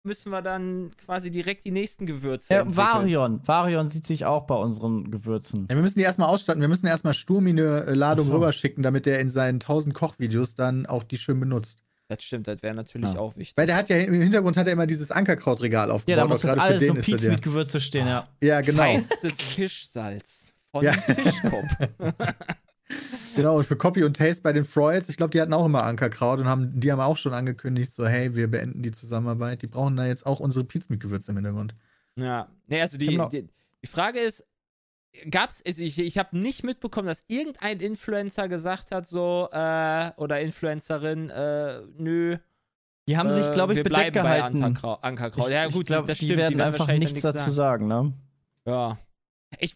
[0.04, 2.88] müssen wir dann quasi direkt die nächsten Gewürze Ja, entwickeln.
[2.88, 3.48] Varion.
[3.48, 5.68] Varion sieht sich auch bei unseren Gewürzen.
[5.70, 6.62] Ja, wir müssen die erstmal ausstatten.
[6.62, 8.34] Wir müssen erstmal Sturmi eine äh, Ladung so.
[8.34, 11.84] rüberschicken, damit der in seinen 1000 Kochvideos dann auch die schön benutzt.
[12.10, 13.20] Das stimmt, das wäre natürlich Ja.
[13.20, 13.58] auch wichtig.
[13.58, 16.18] Weil der hat ja im Hintergrund hat er immer dieses Ankerkrautregal aufgebaut.
[16.18, 18.26] Ja, da muss das alles so ist Peaks das mit Gewürze stehen, ja.
[18.42, 18.48] ja.
[18.48, 18.84] ja, genau.
[18.84, 20.94] Feinstes Fischsalz von Ja.
[20.94, 21.68] Fischkopf.
[23.36, 25.84] Genau, und für Copy und Taste bei den Freuds, ich glaube, die hatten auch immer
[25.84, 29.62] Ankerkraut und haben, die haben auch schon angekündigt, so, hey, wir beenden die Zusammenarbeit.
[29.62, 31.76] Die brauchen da jetzt auch unsere Pizza mit Gewürz im Hintergrund.
[32.16, 33.28] Ja, nee, also die, Genau.
[33.30, 33.48] die,
[33.84, 34.44] die Frage ist,
[35.30, 40.40] gab's, also ich, ich habe nicht mitbekommen, dass irgendein Influencer gesagt hat, so, äh, oder
[40.42, 42.38] Influencerin, äh, nö.
[43.08, 44.64] Die haben sich, äh, glaube ich, bedeckt gehalten.
[44.64, 45.04] Ankerkraut.
[45.04, 45.50] Ankerkraut.
[45.52, 46.40] Ja, ich gut, glaub, das die stimmt.
[46.40, 47.88] werden einfach wahrscheinlich nichts dazu sagen.
[47.90, 48.14] sagen, ne?
[48.66, 48.98] Ja.
[49.60, 49.76] Ich,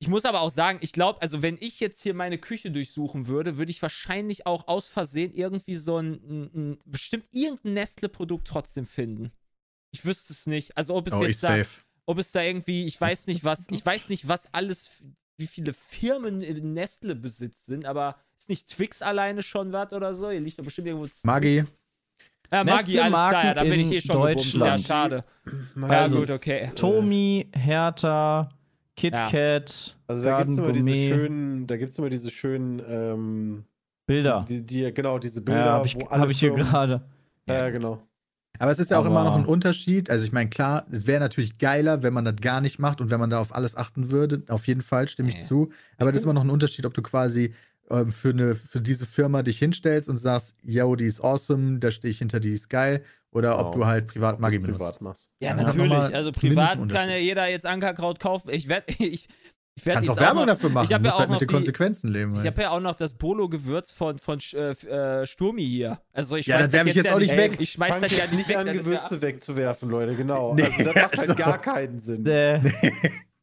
[0.00, 3.26] ich muss aber auch sagen, ich glaube, also wenn ich jetzt hier meine Küche durchsuchen
[3.26, 8.46] würde, würde ich wahrscheinlich auch aus Versehen irgendwie so ein, ein, ein bestimmt irgendein Nestle-Produkt
[8.48, 9.32] trotzdem finden.
[9.92, 10.76] Ich wüsste es nicht.
[10.76, 11.80] Also ob es Oh, jetzt da, safe.
[12.06, 15.04] ob es da irgendwie, ich weiß nicht was, ich weiß nicht, was alles,
[15.38, 20.30] wie viele Firmen in Nestle-Besitz sind, aber ist nicht Twix alleine schon was oder so?
[20.30, 21.24] Hier liegt doch bestimmt irgendwo Twix.
[21.24, 21.64] Maggi.
[22.52, 24.52] Ja, Maggi, alles klar, ja, da bin ich eh schon gebumst.
[24.52, 24.80] Ja, Deutschland.
[24.82, 25.24] schade.
[25.76, 26.70] Ja, Also, gut, okay.
[26.76, 28.50] Tomi, Hertha,
[28.96, 32.82] KitKat, Also da gibt es Garden immer diese schönen, da gibt es immer diese schönen
[32.88, 33.64] ähm,
[34.06, 34.44] Bilder.
[34.48, 37.02] Die, die, genau, diese Bilder, Ja, habe ich, hab ich hier gerade.
[37.46, 38.02] Ja, genau.
[38.60, 40.10] Aber es ist ja auch Aber- immer noch ein Unterschied.
[40.10, 43.10] Also ich meine, klar, es wäre natürlich geiler, wenn man das gar nicht macht und
[43.10, 44.42] wenn man da auf alles achten würde.
[44.48, 45.40] Auf jeden Fall stimme ich Ja.
[45.42, 45.70] zu.
[45.98, 47.52] Aber das ist immer noch ein Unterschied, ob du quasi
[47.90, 51.90] ähm, für, eine, für diese Firma dich hinstellst und sagst, yo, die ist awesome, da
[51.90, 53.02] stehe ich hinter, die ist geil.
[53.30, 53.84] Oder ob Genau.
[53.84, 54.64] du halt privat Ob benutzt.
[54.78, 55.30] privat machst.
[55.40, 55.92] Ja, Ja, natürlich.
[55.92, 58.50] Also privat kann ja jeder jetzt Ankerkraut kaufen.
[58.50, 59.28] Ich werde ich,
[59.76, 60.84] ich werd Kannst jetzt auch Werbung noch, dafür machen.
[60.84, 62.30] Ich ja halt noch mit den die, Konsequenzen leben.
[62.34, 62.46] ich Halt.
[62.46, 65.98] habe ja auch noch das Bolo-Gewürz von, von äh, äh, Sturmi hier.
[66.12, 67.56] Also ich Ja, schmeiß das werf ich jetzt auch nicht weg.
[67.58, 68.56] Ich schmeiß Fangt das ja nicht weg.
[68.56, 70.54] an, ja- Gewürze wegzuwerfen, Leute, genau.
[70.54, 72.24] Nee, also das macht halt also- gar keinen Sinn.
[72.26, 72.60] Äh,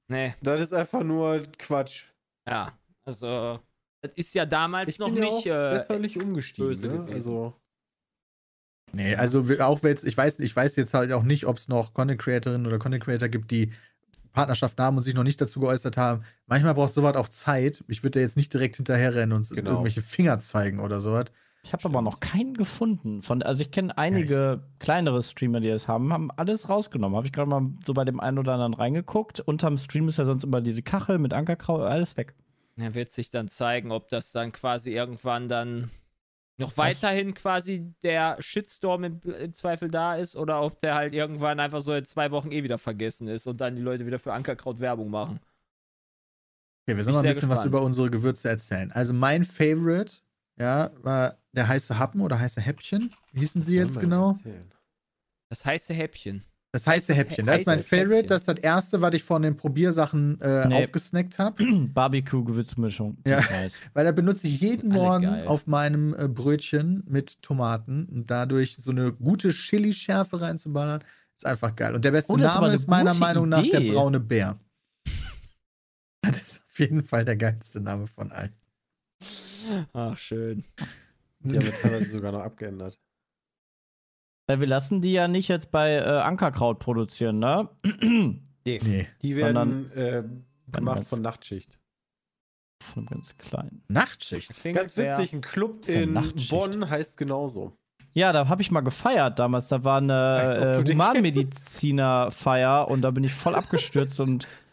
[0.08, 2.04] Nee, Das ist einfach nur Quatsch.
[2.48, 2.72] ja.
[3.04, 3.60] Also,
[4.02, 5.34] das ist ja damals Ich noch bin ja nicht.
[5.34, 6.68] auch Äh, besserlich umgestiegen.
[6.68, 6.94] böse ne?
[6.98, 7.14] gewesen.
[7.14, 7.54] Also,
[8.94, 11.70] Nee, also auch wenn jetzt, ich weiß, ich weiß jetzt halt auch nicht, ob es
[11.70, 13.72] noch Content Creatorinnen oder Content Creator gibt, die
[14.34, 16.24] Partnerschaften haben und sich noch nicht dazu geäußert haben.
[16.46, 17.84] Manchmal braucht sowas auch Zeit.
[17.88, 19.72] Ich würde da jetzt nicht direkt hinterherrennen und Genau.
[19.72, 21.26] irgendwelche Finger zeigen oder sowas.
[21.64, 23.22] ich habe aber noch keinen gefunden.
[23.22, 27.16] Von, also ich kenne einige kleinere Streamer, die das haben, haben alles rausgenommen.
[27.16, 29.40] Habe ich gerade mal so bei dem einen oder anderen reingeguckt.
[29.42, 32.34] Unterm Stream ist ja sonst immer diese Kachel mit Ankerkraut, alles weg.
[32.82, 35.92] Ja, wird sich dann zeigen, ob das dann quasi irgendwann dann
[36.58, 41.60] noch weiterhin quasi der Shitstorm im, im, Zweifel da ist oder ob der halt irgendwann
[41.60, 44.34] einfach so in zwei Wochen eh wieder vergessen ist und dann die Leute wieder für
[44.34, 45.40] Ankerkraut Werbung machen.
[46.86, 47.60] Okay, wir sollen mal ein bisschen gespannt.
[47.60, 48.92] was über unsere Gewürze erzählen.
[48.92, 50.14] Also mein Favorite,
[50.58, 53.14] ja, war der heiße Happen oder heiße Häppchen.
[53.32, 54.32] Wie hießen sie jetzt genau?
[54.32, 54.72] Erzählen.
[55.50, 56.44] Das heiße Häppchen.
[56.74, 57.46] Das heiße Häppchen.
[57.46, 58.16] Das ist mein Favorite.
[58.16, 58.28] Häppchen.
[58.28, 60.84] Das ist das erste, was ich von den Probiersachen äh, nee.
[60.84, 61.64] aufgesnackt habe.
[61.94, 63.18] Barbecue-Gewürzmischung.
[63.28, 63.42] Ja,
[63.94, 65.48] weil da benutze ich jeden Morgen geil.
[65.48, 71.04] auf meinem äh, Brötchen mit Tomaten und dadurch so eine gute Chili-Schärfe reinzuballern,
[71.36, 71.94] ist einfach geil.
[71.94, 73.72] Und der beste oh, Name ist meiner Meinung nach Idee.
[73.72, 74.58] der braune Bär.
[76.24, 78.54] Das ist auf jeden Fall der geilste Name von allen.
[79.92, 80.64] Ach, schön.
[81.40, 83.00] Die haben wir teilweise sogar noch abgeändert.
[84.52, 87.70] Ja, wir lassen die ja nicht jetzt bei äh, Ankerkraut produzieren, ne?
[88.02, 88.40] nee.
[88.66, 89.08] nee.
[89.22, 90.24] Die werden äh,
[90.72, 91.80] gemacht von Nachtschicht.
[92.84, 93.82] Von ganz klein.
[93.88, 94.52] Nachtschicht?
[94.64, 97.78] Ganz witzig, ein Club in Bonn heißt genauso.
[98.14, 99.70] Ja, da habe ich mal gefeiert damals.
[99.70, 104.48] Da war eine äh, Humanmediziner-Feier und da bin ich voll abgestürzt und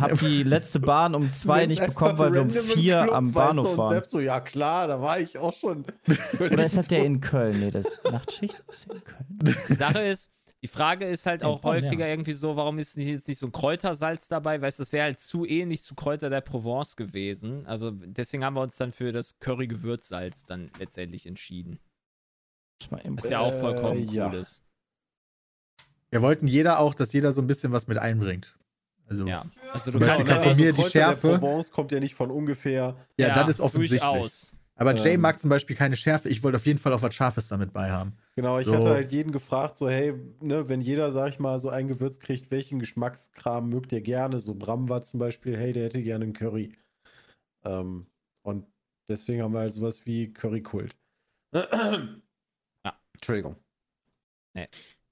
[0.00, 3.66] habe die letzte Bahn um zwei nicht bekommen, weil wir um vier Club, am Bahnhof
[3.66, 3.92] weißt du, waren.
[3.92, 5.84] Selbst so, ja klar, da war ich auch schon.
[6.40, 7.60] Oder ist das der in Köln?
[7.60, 9.56] Nee, das Nachtschicht ist in Köln.
[9.68, 10.30] Die Sache ist,
[10.62, 12.12] die Frage ist halt auch Bonn, häufiger ja.
[12.12, 14.60] irgendwie so, warum ist jetzt nicht so ein Kräutersalz dabei?
[14.60, 17.66] Weißt du, das wäre halt zu ähnlich zu Kräuter der Provence gewesen.
[17.66, 21.78] Also deswegen haben wir uns dann für das Curry-Gewürzsalz dann letztendlich entschieden.
[22.90, 24.62] Was ja auch vollkommen äh, cool ist.
[26.10, 28.56] Wir wollten jeder auch, dass jeder so ein bisschen was mit einbringt.
[29.10, 29.44] Also, ja.
[29.72, 31.28] also du kannst ja von mir die Schärfe.
[31.28, 32.96] Der Provence kommt ja nicht von ungefähr.
[33.18, 34.00] Ja, ja das ist offensichtlich.
[34.00, 34.52] Durchaus.
[34.76, 36.28] Aber Jay ähm, mag zum Beispiel keine Schärfe.
[36.28, 38.16] Ich wollte auf jeden Fall auch was Scharfes damit bei haben.
[38.36, 38.72] Genau, ich so.
[38.72, 42.18] hatte halt jeden gefragt, so, hey, ne, wenn jeder, sag ich mal, so ein Gewürz
[42.18, 44.38] kriegt, welchen Geschmackskram mögt ihr gerne?
[44.38, 46.72] So Bram war zum Beispiel, hey, der hätte gerne einen Curry.
[47.64, 48.06] Ähm,
[48.42, 48.66] und
[49.08, 50.96] deswegen haben wir halt sowas wie Currykult.
[51.52, 52.98] ja.
[53.12, 53.56] Entschuldigung.
[54.54, 54.68] Nee,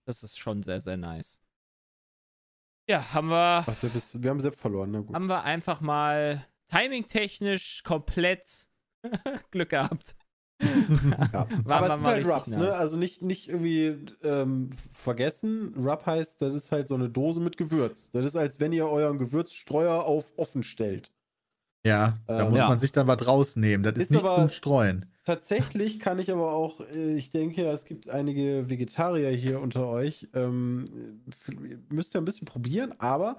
[0.06, 1.42] das ist schon sehr, sehr nice.
[2.88, 3.64] Ja, haben wir.
[3.66, 3.77] Ach,
[4.14, 5.14] wir haben Sepp verloren, na gut.
[5.14, 8.68] Haben wir einfach mal timingtechnisch komplett
[9.51, 10.16] Glück gehabt.
[11.33, 11.46] ja.
[11.66, 12.57] Aber es sind halt Rubs, ne?
[12.57, 12.66] nice.
[12.66, 12.74] ne?
[12.74, 15.74] Also nicht, nicht irgendwie ähm, vergessen.
[15.77, 18.11] Rub heißt, das ist halt so eine Dose mit Gewürz.
[18.11, 21.12] Das ist, als wenn ihr euren Gewürzstreuer auf offen stellt.
[21.88, 22.68] Ja, da ähm, muss ja.
[22.68, 23.83] man sich dann was rausnehmen.
[23.83, 25.07] Das ist, ist nicht zum Streuen.
[25.24, 30.29] Tatsächlich kann ich aber auch, äh, ich denke, es gibt einige Vegetarier hier unter euch.
[30.35, 30.85] Ähm,
[31.88, 33.37] müsst ihr ein bisschen probieren, aber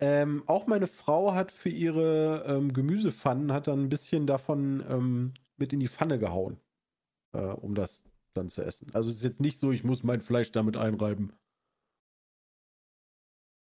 [0.00, 5.34] ähm, auch meine Frau hat für ihre ähm, Gemüsepfannen hat dann ein bisschen davon ähm,
[5.56, 6.56] mit in die Pfanne gehauen,
[7.32, 8.88] äh, um das dann zu essen.
[8.94, 11.32] Also es ist jetzt nicht so, ich muss mein Fleisch damit einreiben.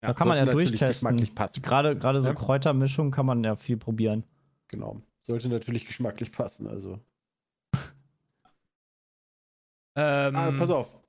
[0.04, 1.18] Ja, da kann man ja durchtesten.
[1.62, 2.34] Gerade, gerade so ja.
[2.34, 4.26] Kräutermischung kann man ja viel probieren.
[4.68, 5.02] Genau.
[5.22, 7.00] Sollte natürlich geschmacklich passen, also.
[9.96, 11.00] ähm, ah, pass auf.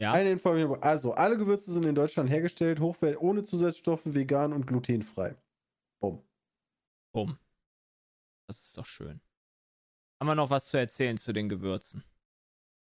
[0.00, 0.12] Ja.
[0.12, 0.50] Eine Info.
[0.80, 5.34] Also, alle Gewürze sind in Deutschland hergestellt, hochwertig, ohne Zusatzstoffe, vegan und glutenfrei.
[6.00, 6.22] Bumm.
[7.12, 7.36] Bumm.
[8.46, 9.20] Das ist doch schön.
[10.20, 12.04] Haben wir noch was zu erzählen zu den Gewürzen?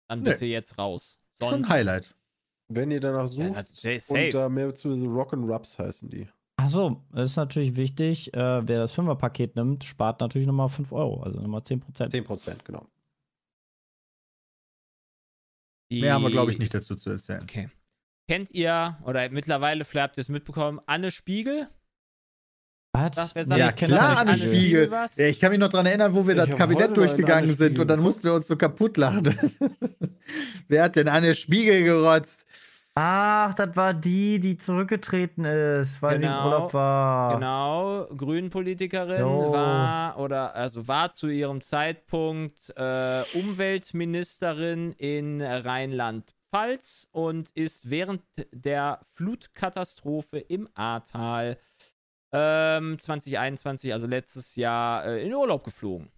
[0.09, 0.51] Dann bitte nee.
[0.51, 1.19] jetzt raus.
[1.33, 2.15] Sonst Schon ein Highlight.
[2.73, 6.29] Wenn ihr danach sucht, ja, und da mehr zu Rock and Rubs heißen die.
[6.57, 8.33] Achso, das ist natürlich wichtig.
[8.33, 12.13] Äh, wer das Fünferpaket nimmt, spart natürlich nochmal 5 Euro, also nochmal 10 Prozent.
[12.13, 12.87] 10 Prozent, genau.
[15.91, 17.43] Die Mehr haben wir, glaube ich, nicht dazu zu erzählen.
[17.43, 17.71] Okay.
[18.29, 21.69] Kennt ihr, oder mittlerweile, vielleicht habt ihr es mitbekommen, Anne Spiegel?
[22.93, 23.35] Was?
[23.35, 24.87] Ja, klar, Anne Spiegel.
[24.87, 27.79] Spiegel ja, ich kann mich noch daran erinnern, wo wir ich das Kabinett durchgegangen sind
[27.79, 29.39] und dann mussten wir uns so kaputt lachen.
[30.69, 32.45] Wer hat denn Anne Spiegel gerotzt?
[32.97, 37.35] Ach, das war die, die zurückgetreten ist, weil genau, sie im genau, Urlaub war.
[37.35, 47.91] Genau, Grünen-Politikerin war oder also war zu ihrem Zeitpunkt äh, Umweltministerin in Rheinland-Pfalz und ist
[47.91, 48.23] während
[48.53, 51.57] der Flutkatastrophe im Ahrtal
[52.33, 56.11] ähm, 2021, also letztes Jahr, äh, in Urlaub geflogen.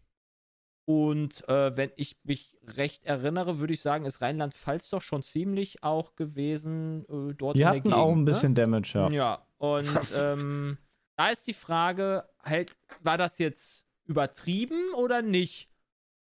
[0.84, 5.84] Und äh, wenn ich mich recht erinnere, würde ich sagen, ist Rheinland-Pfalz doch schon ziemlich
[5.84, 7.56] auch gewesen äh, dort.
[7.56, 8.24] Die hatten Gegend, auch ein ne?
[8.24, 8.62] bisschen ne?
[8.62, 9.08] Damage, ja.
[9.10, 10.78] Ja, und ähm,
[11.16, 15.68] da ist die Frage, halt, war das jetzt übertrieben oder nicht?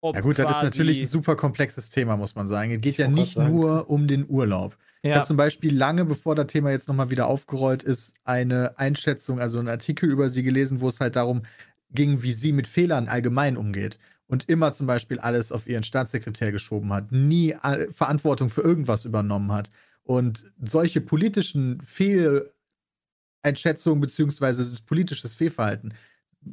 [0.01, 2.71] Ob ja gut, das ist natürlich ein super komplexes Thema, muss man sagen.
[2.71, 4.77] Es geht ja nicht nur um den Urlaub.
[5.03, 5.11] Ja.
[5.11, 9.39] Ich habe zum Beispiel lange, bevor das Thema jetzt nochmal wieder aufgerollt ist, eine Einschätzung,
[9.39, 11.43] also einen Artikel über sie gelesen, wo es halt darum
[11.91, 16.51] ging, wie sie mit Fehlern allgemein umgeht und immer zum Beispiel alles auf ihren Staatssekretär
[16.51, 17.55] geschoben hat, nie
[17.91, 19.69] Verantwortung für irgendwas übernommen hat
[20.03, 25.93] und solche politischen Fehleinschätzungen beziehungsweise politisches Fehlverhalten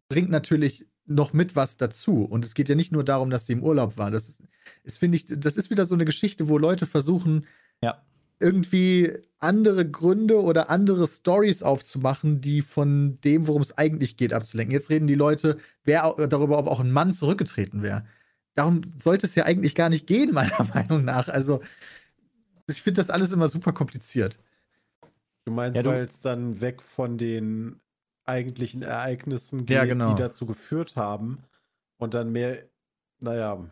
[0.09, 2.25] bringt natürlich noch mit was dazu.
[2.25, 4.11] Und es geht ja nicht nur darum, dass sie im Urlaub war.
[4.11, 4.39] Das
[4.85, 7.47] ist, finde ich, das ist wieder so eine Geschichte, wo Leute versuchen,
[7.83, 8.03] Ja.
[8.41, 14.73] Irgendwie andere Gründe oder andere Stories aufzumachen, die von dem, worum es eigentlich geht, abzulenken.
[14.75, 18.05] Jetzt reden die Leute wer, darüber, ob auch ein Mann zurückgetreten wäre.
[18.55, 21.29] Darum sollte es ja eigentlich gar nicht gehen, meiner Meinung nach.
[21.29, 21.61] Also,
[22.67, 24.39] ich finde das alles immer super kompliziert.
[25.47, 27.81] Du meinst, Ja, du- weil es dann weg von den
[28.25, 30.15] eigentlichen Ereignissen geht, Ja, genau.
[30.15, 31.39] die dazu geführt haben
[31.99, 32.69] und dann mehr,
[33.21, 33.65] naja,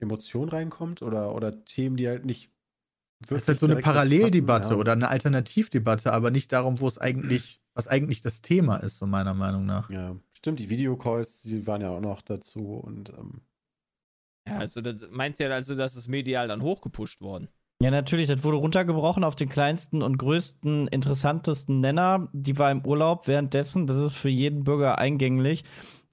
[0.00, 2.50] Emotion reinkommt oder, oder Themen, die halt nicht
[3.28, 4.78] Das ist halt so eine Paralleldebatte passen, ja.
[4.78, 9.06] oder eine Alternativdebatte, aber nicht darum, wo es eigentlich, was eigentlich das Thema ist, so
[9.06, 9.90] meiner Meinung nach.
[9.90, 13.42] Ja, stimmt, die Videocalls, die waren ja auch noch dazu und ähm,
[14.46, 17.48] Ja, also das meinst ja also, dass es medial dann hochgepusht worden.
[17.82, 22.28] Ja, natürlich, das wurde runtergebrochen auf den kleinsten und größten, interessantesten Nenner.
[22.32, 25.64] Die war im Urlaub währenddessen, das ist für jeden Bürger eingänglich.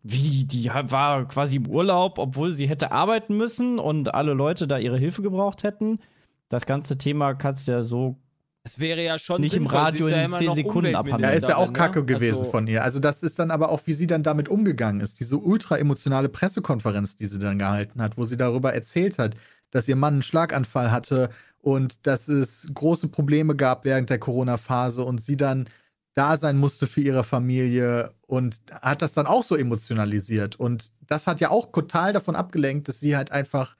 [0.01, 4.79] Wie, die war quasi im Urlaub, obwohl sie hätte arbeiten müssen und alle Leute da
[4.79, 5.99] ihre Hilfe gebraucht hätten.
[6.49, 8.17] Das ganze Thema kannst du ja so.
[8.63, 10.55] Es wäre ja schon Nicht im sinnvoll, Radio sie ist ja in immer 10 noch
[10.55, 11.31] Sekunden abhandeln.
[11.31, 12.05] Ja, ist ja auch Umweltministerin, Kacke ne?
[12.05, 12.83] gewesen Also, von ihr.
[12.83, 15.19] Also, das ist dann aber auch, wie sie dann damit umgegangen ist.
[15.19, 19.35] Diese ultra emotionale Pressekonferenz, die sie dann gehalten hat, wo sie darüber erzählt hat,
[19.71, 21.29] dass ihr Mann einen Schlaganfall hatte
[21.61, 25.69] und dass es große Probleme gab während der Corona-Phase und sie dann
[26.15, 30.57] da sein musste für ihre Familie und hat das dann auch so emotionalisiert.
[30.57, 33.75] Und das hat ja auch total davon abgelenkt, dass sie halt einfach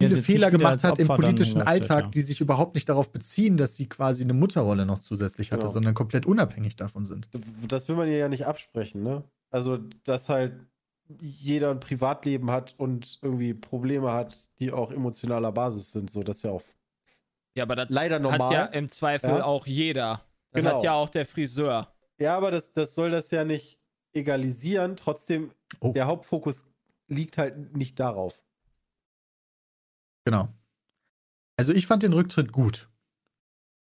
[0.00, 2.10] viele Fehler gemacht hat im politischen Alltag, ja.
[2.10, 5.72] die sich überhaupt nicht darauf beziehen, dass sie quasi eine Mutterrolle noch zusätzlich hatte, Genau.
[5.72, 7.28] sondern komplett unabhängig davon sind.
[7.68, 9.24] das will man ihr ja nicht absprechen, ne?
[9.50, 10.54] Also, dass halt
[11.20, 16.38] jeder ein Privatleben hat und irgendwie Probleme hat, die auch emotionaler Basis sind, so das
[16.38, 16.62] ist ja auch
[17.54, 18.40] Ja, aber das leider normal.
[18.40, 19.44] hat ja im Zweifel Ja.
[19.44, 20.22] auch jeder.
[20.52, 20.76] Das Genau.
[20.76, 21.92] hat ja auch der Friseur.
[22.18, 23.78] Ja, aber das, das soll das ja nicht
[24.12, 24.96] egalisieren.
[24.96, 25.92] Trotzdem, Oh.
[25.92, 26.64] der Hauptfokus
[27.08, 28.42] liegt halt nicht darauf.
[30.24, 30.48] Genau.
[31.56, 32.88] Also ich fand den Rücktritt gut,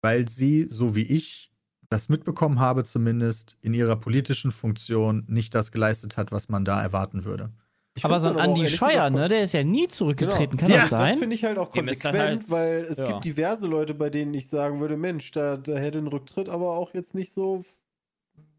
[0.02, 1.52] weil sie, so wie ich
[1.90, 6.82] das mitbekommen habe, zumindest in ihrer politischen Funktion nicht das geleistet hat, was man da
[6.82, 7.52] erwarten würde.
[7.96, 10.62] Ich aber so ein Andi Scheuer, ne, der ist ja nie zurückgetreten, Genau.
[10.62, 11.20] kann Ja, das Das sein?
[11.20, 13.08] finde ich halt auch das konsequent, halt- weil es ja.
[13.12, 16.72] gibt diverse Leute, bei denen ich sagen würde, Mensch, da, da hätte ein Rücktritt aber
[16.78, 17.66] auch jetzt nicht so,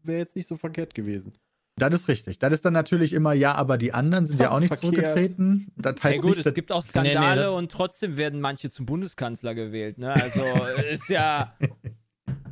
[0.03, 1.33] wäre jetzt nicht so verkehrt gewesen.
[1.75, 2.37] Das ist richtig.
[2.39, 4.93] Das ist dann natürlich immer, ja, aber die anderen sind ja auch nicht Verkehrt.
[4.93, 5.71] zurückgetreten.
[5.75, 8.39] Das Ja heißt gut, nicht, es gibt auch Nee, Skandale nee, das- und trotzdem werden
[8.41, 9.97] manche zum Bundeskanzler gewählt.
[9.97, 10.13] Ne?
[10.13, 10.41] Also
[10.91, 11.55] ist ja.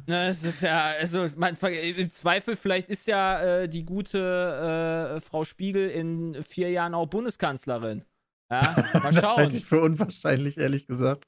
[0.08, 5.22] Ne, es ist ja, also man, im Zweifel, vielleicht ist ja äh, die gute äh,
[5.22, 8.04] Frau Spiegel in vier Jahren auch Bundeskanzlerin.
[8.50, 8.62] Ja,
[8.94, 9.38] mal das schauen.
[9.38, 11.26] halte ich für unwahrscheinlich, ehrlich gesagt.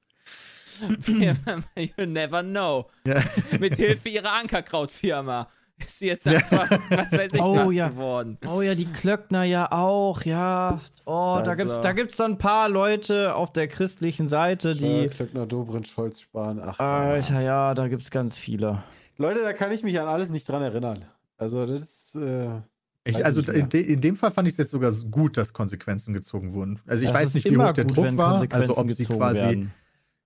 [1.08, 2.89] you never know.
[3.06, 3.21] Ja.
[3.60, 5.47] Mit Hilfe ihrer Ankerkrautfirma
[5.79, 7.89] ist sie jetzt einfach, was weiß ich, Oh, was ja.
[7.89, 8.38] geworden.
[8.47, 10.79] Oh ja, die Klöckner ja auch, ja.
[11.05, 15.07] Oh, da Also- gibt's, da gibt's dann ein paar Leute auf der christlichen Seite, Die.
[15.09, 16.79] Klöckner, Dobrindt, Scholz, Spahn, ach.
[16.79, 18.83] Alter, ja, da gibt's ganz viele.
[19.17, 21.05] Leute, da kann ich mich an alles nicht dran erinnern.
[21.38, 22.47] Also das ist, äh,
[23.05, 26.13] Ich, also in, de, in dem Fall fand ich es jetzt sogar gut, dass Konsequenzen
[26.13, 26.79] gezogen wurden.
[26.88, 28.45] Also ich Das weiß nicht, wie hoch der gut, Druck war.
[28.51, 29.73] Also ob sie quasi werden.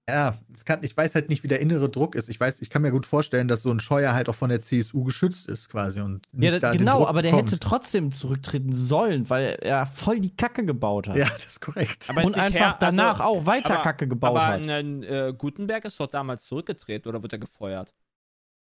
[0.10, 2.30] Ja, es kann, ich weiß halt nicht, wie der innere Druck ist.
[2.30, 4.62] Ich weiß, ich kann mir gut vorstellen, dass so ein Scheuer halt auch von der
[4.62, 6.00] CSU geschützt ist, quasi.
[6.00, 7.50] Und nicht Ja, da genau, aber der bekommt.
[7.52, 11.18] hätte trotzdem zurücktreten sollen, weil er voll die Kacke gebaut hat.
[11.18, 12.06] Ja, das ist korrekt.
[12.10, 14.62] Aber ist Und nicht einfach her- also- danach auch weiter aber- Kacke gebaut Aber hat.
[14.70, 17.94] ein, äh, Gutenberg ist doch damals zurückgetreten oder wird er gefeuert?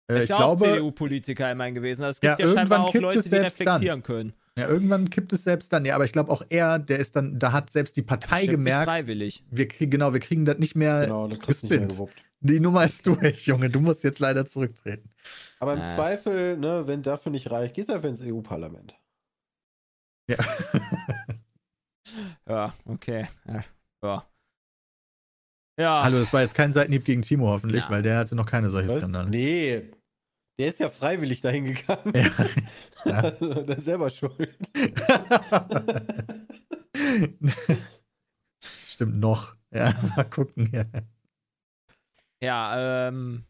[0.09, 2.05] Äh, ist ich ja glaube, auch CDU-Politiker immerhin gewesen.
[2.05, 3.66] Also Es Ja, gibt ja, scheinbar irgendwann auch Leute, die selbst dann.
[3.68, 4.35] reflektieren können.
[4.59, 5.85] Ja, irgendwann kippt es selbst dann.
[5.85, 8.85] Ja, aber ich glaube auch er, der ist dann, da hat selbst die Partei gemerkt,
[8.85, 9.45] Freiwillig.
[9.51, 11.93] wir kriegen, genau, wir kriegen das nicht mehr genau, das kriegst du nicht mehr gespinnt.
[11.99, 12.25] gewuppt.
[12.40, 13.71] Die Nummer ist durch, Junge.
[13.71, 15.11] Du musst jetzt leider zurücktreten.
[15.61, 18.95] Aber im Das- Zweifel, ne, wenn dafür nicht reicht, gehst du einfach ins EU-Parlament.
[20.31, 20.37] Ja.
[22.47, 23.27] Ja, okay.
[23.49, 23.64] Ja.
[24.05, 24.27] Ja.
[25.81, 26.05] ja.
[26.05, 27.90] Hallo, das war jetzt kein Seitenhieb gegen Timo hoffentlich, Ja.
[27.90, 28.97] weil der hatte noch keine solche Was?
[28.99, 29.31] Skandale.
[29.31, 29.90] Nee.
[30.59, 32.12] Der ist ja freiwillig dahin gegangen.
[32.14, 32.31] Ja.
[33.07, 33.19] Ja.
[33.21, 34.57] Also, der ist selber schuld.
[38.64, 39.55] Stimmt noch.
[39.71, 40.71] Ja, mal gucken.
[40.73, 40.85] Ja.
[42.43, 43.45] Ja, ähm,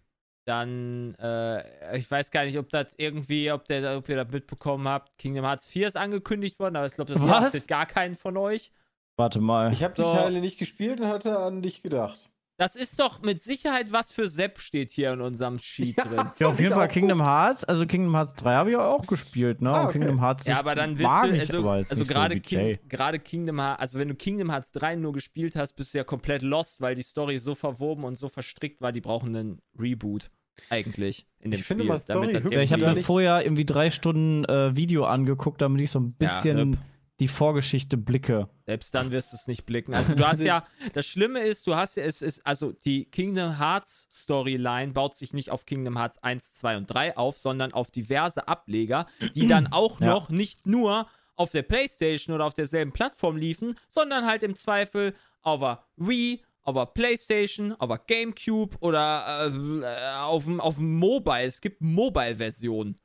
[0.45, 4.89] dann, äh, ich weiß gar nicht, ob das irgendwie, ob, der, ob ihr das mitbekommen
[4.89, 5.17] habt.
[5.19, 8.73] Kingdom Hearts 4 ist angekündigt worden, aber ich glaube, das lastet gar keinen von euch.
[9.17, 9.73] Warte mal.
[9.73, 10.09] Ich habe die So.
[10.09, 12.29] Teile nicht gespielt und hatte an dich gedacht.
[12.57, 16.05] Das ist doch mit Sicherheit was für Sepp steht hier in unserem Sheet Ja.
[16.05, 16.31] drin.
[16.39, 17.27] ja, auf jeden Fall Kingdom gut.
[17.27, 17.65] Hearts.
[17.65, 19.71] Also Kingdom Hearts 3 habe ich auch gespielt, ne?
[19.71, 19.99] Ah, Und okay.
[19.99, 22.37] Kingdom Hearts Ja, aber dann wisst mag du, ich, also, aber ist also so gerade
[22.37, 25.95] wie King, gerade Kingdom Hearts, also wenn du Kingdom Hearts 3 nur gespielt hast, bist
[25.95, 29.35] du ja komplett lost, weil die Story so verwoben und so verstrickt war, die brauchen
[29.35, 30.31] einen Reboot
[30.71, 31.93] eigentlich in dem Ich finde Spiel.
[31.93, 32.53] mal Story damit.
[32.53, 36.15] Ja, ich habe mir vorher irgendwie drei Stunden äh, Video angeguckt, damit ich so ein
[36.21, 36.79] Ja, bisschen RIP.
[37.21, 38.49] Die Vorgeschichte blicke.
[38.67, 39.95] Selbst dann wirst du es nicht blicken.
[39.95, 43.59] Also du hast ja, das Schlimme ist, du hast ja, es ist, also die Kingdom
[43.59, 47.91] Hearts Storyline baut sich nicht auf Kingdom Hearts 1, 2 und 3 auf, sondern auf
[47.91, 50.07] diverse Ableger, die dann auch Ja.
[50.07, 55.15] noch nicht nur auf der Playstation oder auf derselben Plattform liefen, sondern halt im Zweifel
[55.43, 60.97] auf der Wii, auf der Playstation, auf der Gamecube oder äh, auf dem auf dem
[60.97, 61.45] Mobile.
[61.45, 62.97] Es gibt Mobile-Versionen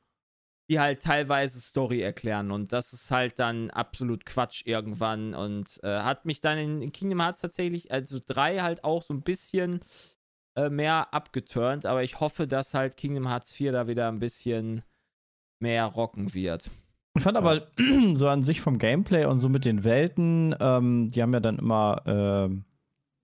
[0.69, 6.01] die halt teilweise Story erklären und das ist halt dann absolut Quatsch irgendwann und äh,
[6.01, 9.79] hat mich dann in, in Kingdom Hearts tatsächlich, also 3 halt auch so ein bisschen
[10.55, 14.83] äh, mehr abgeturnt, aber ich hoffe, dass halt Kingdom Hearts 4 da wieder ein bisschen
[15.61, 16.69] mehr rocken wird.
[17.17, 17.67] Ich fand aber
[18.13, 21.57] so an sich vom Gameplay und so mit den Welten, ähm, die haben ja dann
[21.57, 22.65] immer ähm,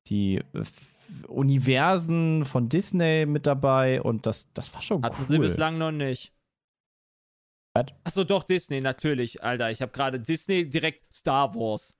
[0.08, 5.25] die äh, F- Universen von Disney mit dabei und das, das war schon Hatten cool.
[5.27, 6.34] sie bislang noch nicht.
[7.76, 7.86] Was?
[8.06, 9.70] Achso, doch, Disney, natürlich, Alter.
[9.70, 11.94] Ich habe gerade Disney direkt Star Wars.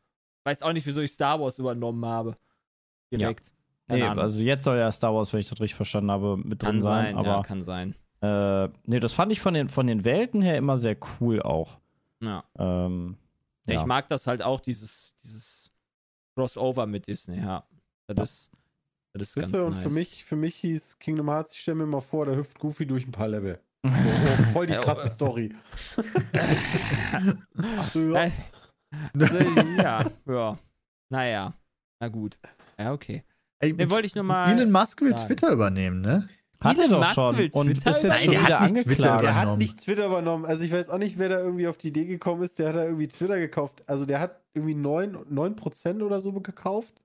[0.46, 2.36] Weiß auch nicht, wieso ich Star Wars übernommen habe.
[3.12, 3.52] Direkt.
[3.88, 6.64] Keine Nee, also jetzt soll ja Star Wars, wenn ich das richtig verstanden habe, mit
[6.64, 7.06] drin kann sein.
[7.06, 7.96] sein, aber ja, kann sein.
[8.22, 11.78] äh, nee, das fand ich von den, von den Welten her immer sehr cool auch.
[12.22, 12.44] Ja.
[12.58, 13.18] Ähm,
[13.68, 13.74] Ja.
[13.74, 13.82] Ja.
[13.82, 15.72] Ich mag das halt auch, dieses, dieses
[16.36, 17.64] Crossover mit Disney, ja.
[18.08, 18.52] Das ist,
[19.14, 19.84] das ist ganz Wisst ihr, und nice.
[19.84, 22.86] für mich, für mich hieß Kingdom Hearts, ich stelle mir mal vor, da hüpft Goofy
[22.86, 23.60] durch ein paar Level.
[23.86, 23.92] So,
[24.50, 25.54] oh, voll die Ja, krasse Story.
[26.34, 26.40] Äh,
[27.84, 28.00] also,
[29.78, 30.58] ja, ja.
[31.10, 31.54] Naja.
[32.00, 32.38] Na gut.
[32.78, 33.24] Ja, okay.
[33.60, 34.52] Ey, Ne, wollte ich nur mal.
[34.52, 35.28] Elon Musk will sagen.
[35.28, 36.28] Twitter übernehmen, ne?
[36.62, 38.72] Hat er doch Musk schon will und Twitter ist jetzt schon Nein, der wieder hat
[38.72, 39.22] nicht Twitter angeklagt.
[39.24, 39.58] Der hat übernommen.
[39.60, 40.46] nicht Twitter übernommen.
[40.46, 42.60] Also ich weiß auch nicht, wer da irgendwie auf die Idee gekommen ist.
[42.60, 43.84] Der hat da irgendwie Twitter gekauft.
[43.88, 47.02] Also der hat irgendwie 9%, 9 oder so gekauft.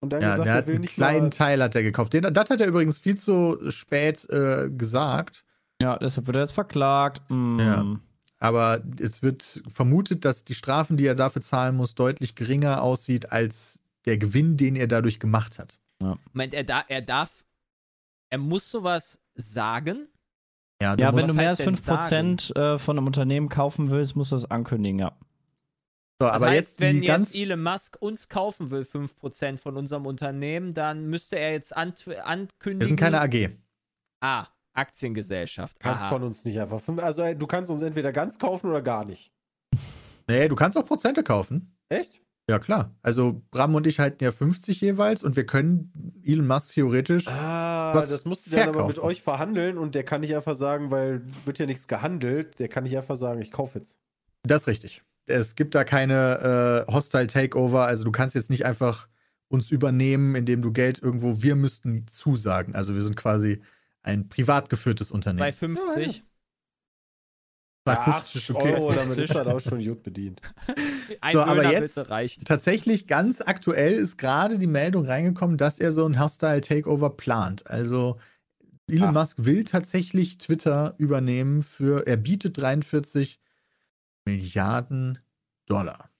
[0.00, 2.12] Und dann Ja, gesagt, der er hat will einen nicht kleinen Teil hat er gekauft.
[2.12, 5.44] Den, das hat er übrigens viel zu spät äh, gesagt.
[5.80, 7.22] Ja, deshalb wird er jetzt verklagt.
[7.28, 7.58] Mm.
[7.60, 7.96] Ja.
[8.38, 13.32] Aber es wird vermutet, dass die Strafen, die er dafür zahlen muss, deutlich geringer aussieht
[13.32, 15.78] als der Gewinn, den er dadurch gemacht hat.
[15.98, 17.44] Moment, er, da, er darf.
[18.30, 20.08] Er muss sowas sagen.
[20.82, 23.90] Ja, du Ja, musst, wenn du mehr als denn 5% äh, von einem Unternehmen kaufen
[23.90, 25.12] willst, musst du das ankündigen, ja.
[26.20, 27.34] so, Das aber heißt, jetzt wenn jetzt ganz.
[27.34, 32.80] Elon Musk uns kaufen will, 5% von unserem Unternehmen, dann müsste er jetzt an, ankündigen.
[32.80, 33.50] Wir sind keine AG.
[34.20, 35.78] Ah, Aktiengesellschaft.
[35.80, 36.08] kannst Aha.
[36.10, 36.80] von uns nicht einfach.
[36.80, 39.32] fünf- Also du kannst uns entweder ganz kaufen oder gar nicht.
[40.28, 41.76] Nee, du kannst auch Prozente kaufen.
[41.88, 42.20] Echt?
[42.50, 42.92] Ja, klar.
[43.00, 47.28] Also Bram und ich halten ja 50 jeweils und wir können Elon Musk theoretisch.
[47.28, 50.56] Ah, Was das musst du dann aber mit euch verhandeln und der kann nicht einfach
[50.56, 53.98] sagen, weil wird ja nichts gehandelt, der kann nicht einfach sagen, ich kaufe jetzt.
[54.42, 55.02] Das ist richtig.
[55.26, 57.86] Es gibt da keine äh, Hostile Takeover.
[57.86, 59.08] Also du kannst jetzt nicht einfach
[59.48, 61.40] uns übernehmen, indem du Geld irgendwo.
[61.40, 62.74] Wir müssten zusagen.
[62.74, 63.60] Also wir sind quasi
[64.06, 65.52] ein privat geführtes Bei Unternehmen.
[65.52, 66.22] 50.
[67.84, 68.74] Bei Ja, 50 ist okay.
[68.74, 70.40] Euro, damit ist halt auch schon gut bedient.
[71.20, 72.44] Ein So, aber jetzt- bitte reicht.
[72.44, 77.66] Tatsächlich ganz aktuell ist gerade die Meldung reingekommen, dass er so ein Hostile Takeover plant.
[77.68, 78.18] Also
[78.88, 79.12] Elon Ah.
[79.12, 83.38] Musk will tatsächlich Twitter übernehmen für, er bietet 43
[84.24, 85.18] Milliarden
[85.66, 86.10] Dollar.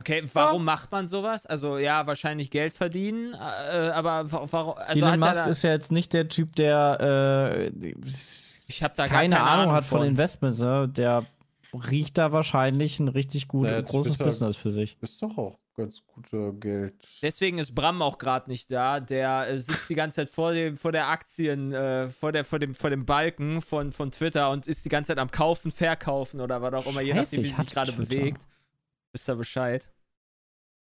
[0.00, 1.46] Okay, warum macht man sowas?
[1.46, 4.74] Also ja, wahrscheinlich Geld verdienen, äh, aber wa- warum?
[4.76, 7.92] Also Elon hat Musk da, ist ja jetzt nicht der Typ, der äh,
[8.66, 10.08] ich habe da keine, keine, Ahnung hat von von.
[10.08, 10.60] Investments.
[10.60, 10.88] Ne?
[10.88, 11.26] Der
[11.74, 14.96] riecht da wahrscheinlich ein richtig gut Ja, großes Business für sich.
[15.00, 16.94] Ist doch auch ganz guter Geld.
[17.22, 19.00] Deswegen ist Bram auch gerade nicht da.
[19.00, 22.58] Der äh, sitzt die ganze Zeit vor dem, vor der Aktien, äh, vor der, vor
[22.58, 26.40] dem, vor dem Balken von, von Twitter und ist die ganze Zeit am Kaufen, Verkaufen
[26.40, 28.08] oder was auch immer, je Scheiße, nachdem, wie sich gerade Twitter.
[28.08, 28.46] bewegt.
[29.12, 29.88] Wisst ihr Bescheid?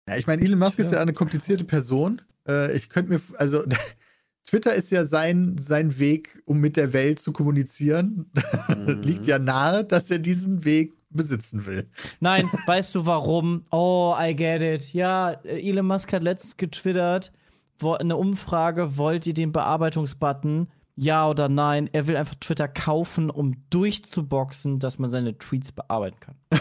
[0.08, 0.98] Ja, ich meine, Elon Musk ist Ja.
[0.98, 2.22] ja eine komplizierte Person.
[2.48, 3.64] Äh, ich könnte mir, also
[4.46, 8.32] Twitter ist ja sein, sein Weg, um mit der Welt zu kommunizieren.
[8.74, 9.02] Mhm.
[9.02, 11.88] Liegt ja nahe, dass er diesen Weg besitzen will.
[12.20, 13.64] Nein, weißt du warum?
[13.72, 14.92] Oh, I get it.
[14.94, 17.32] Ja, Elon Musk hat letztens getwittert,
[17.78, 20.68] wo, eine Umfrage, wollt ihr den Bearbeitungsbutton?
[20.96, 21.90] Ja oder nein?
[21.92, 26.36] Er will einfach Twitter kaufen, um durchzuboxen, dass man seine Tweets bearbeiten kann.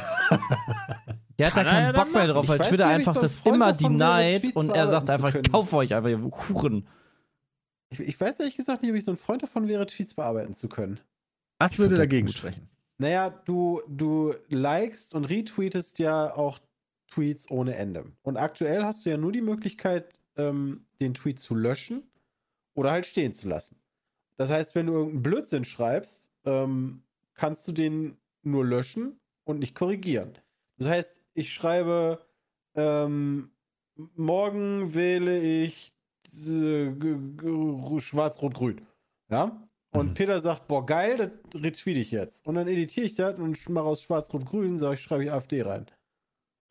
[1.39, 3.21] Der hat Kann da keinen Bock mehr drauf, Ich weil weiß Twitter nicht, einfach so
[3.21, 6.87] ein das immer denied und er sagt einfach, ich kaufe euch einfach, ihr Huren.
[7.91, 10.55] Ich, ich weiß ehrlich gesagt nicht, ob ich so ein Freund davon wäre, Tweets bearbeiten
[10.55, 11.01] zu können.
[11.59, 12.37] Was Ich würde dagegen gut.
[12.37, 12.69] sprechen?
[12.99, 16.59] Naja, du, du likest und retweetest ja auch
[17.09, 18.05] Tweets ohne Ende.
[18.23, 22.05] Und aktuell hast du ja nur die Möglichkeit, ähm, den Tweet zu löschen
[22.75, 23.82] oder halt stehen zu lassen.
[24.37, 27.03] Das heißt, wenn du irgendeinen Blödsinn schreibst, ähm,
[27.35, 30.39] kannst du den nur löschen und nicht korrigieren.
[30.79, 32.25] Das heißt, ich schreibe,
[32.75, 33.51] ähm,
[34.17, 35.93] morgen wähle ich
[36.47, 36.91] äh,
[38.01, 38.87] schwarz-rot-grün.
[39.31, 39.69] Ja?
[39.93, 40.15] Und Mhm.
[40.15, 41.17] Peter sagt, boah, geil,
[41.51, 42.47] das retweete ich jetzt.
[42.47, 45.87] Und dann editiere ich das und mache aus Schwarz-Rot-Grün, sage ich, schreibe ich AfD rein.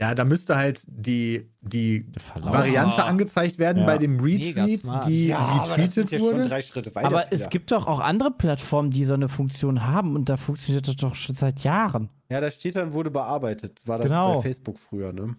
[0.02, 2.54] Ja, da müsste halt die, die Verlauf.
[2.54, 3.04] Variante Oh.
[3.04, 3.86] angezeigt werden Ja.
[3.86, 6.48] bei dem Retweet, die retweetet wurde.
[6.48, 7.06] drei Schritte weiter.
[7.06, 10.88] Aber es gibt doch auch andere Plattformen, die so eine Funktion haben und da funktioniert
[10.88, 12.10] das doch schon seit Jahren.
[12.30, 13.80] Ja, da steht dann, wurde bearbeitet.
[13.86, 14.38] War das Genau.
[14.38, 15.36] bei Facebook früher, ne?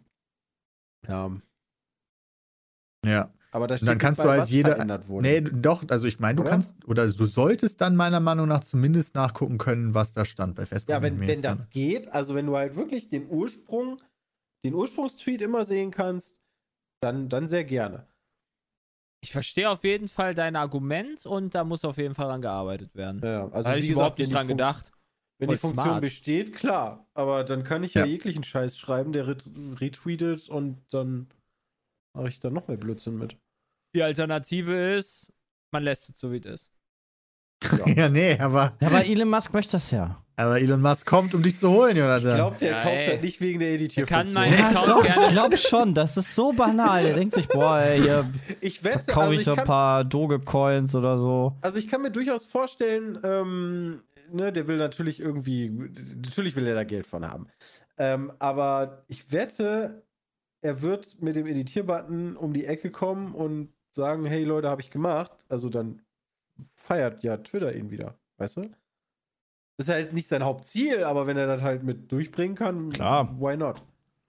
[1.08, 1.30] Ja.
[3.04, 3.30] Ja.
[3.50, 4.70] Aber da Und steht dann kannst bei, du halt jede.
[4.70, 5.28] verändert wurde.
[5.28, 6.50] Nee, doch, also ich meine, du Oder?
[6.52, 10.64] kannst, oder du solltest dann meiner Meinung nach zumindest nachgucken können, was da stand bei
[10.64, 10.90] Facebook.
[10.94, 13.98] Ja, wenn, wenn das geht, also wenn du halt wirklich den Ursprung,
[14.64, 16.36] den Ursprungstweet immer sehen kannst,
[17.02, 18.06] dann, dann sehr gerne.
[19.24, 22.94] Ich verstehe auf jeden Fall dein Argument und da muss auf jeden Fall dran gearbeitet
[22.94, 23.20] werden.
[23.24, 24.90] Ja, also habe ich überhaupt nicht dran Fun- gedacht.
[25.40, 26.00] Wenn die Funktion smart.
[26.00, 27.08] besteht, klar.
[27.14, 28.06] Aber dann kann ich ja, Ja.
[28.10, 29.44] jeglichen Scheiß schreiben, der ret
[29.80, 31.28] retweetet und dann
[32.16, 33.36] mache ich da noch mehr Blödsinn mit.
[33.96, 35.32] Die Alternative ist,
[35.72, 36.72] man lässt es so, wie es ist.
[37.96, 40.24] Ja, nee, aber, Ja, aber Elon Musk möchte das ja.
[40.42, 42.30] Aber Elon Musk kommt, um dich zu holen, Jonathan.
[42.30, 43.10] Ich glaube, der Ja, kauft ey.
[43.14, 44.34] das nicht wegen der Editierfunktion.
[44.34, 45.94] kann mein Ja, Account doch, ich glaube schon.
[45.94, 47.02] Das ist so banal.
[47.04, 48.30] Der denkt sich, boah, ey, hier
[48.60, 51.56] Ich wette, verkaufe also ich ich, so ein kann, paar Dogecoins oder so.
[51.60, 55.70] also ich kann mir durchaus vorstellen, ähm, ne, der will natürlich irgendwie,
[56.14, 57.46] natürlich will er da Geld von haben.
[57.98, 60.02] Ähm, aber ich wette,
[60.62, 64.90] er wird mit dem Editierbutton um die Ecke kommen und sagen, hey Leute, habe ich
[64.90, 65.32] gemacht.
[65.48, 66.00] Also dann
[66.74, 68.70] feiert ja Twitter ihn wieder, weißt du?
[69.82, 73.34] Das ist halt nicht sein Hauptziel, aber wenn er das halt mit durchbringen kann, Klar.
[73.40, 73.82] why not?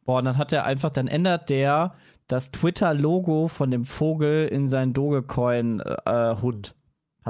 [0.04, 1.94] Boah, und dann hat er einfach, dann ändert der
[2.28, 6.76] das Twitter-Logo von dem Vogel in seinen Dogecoin-Hund.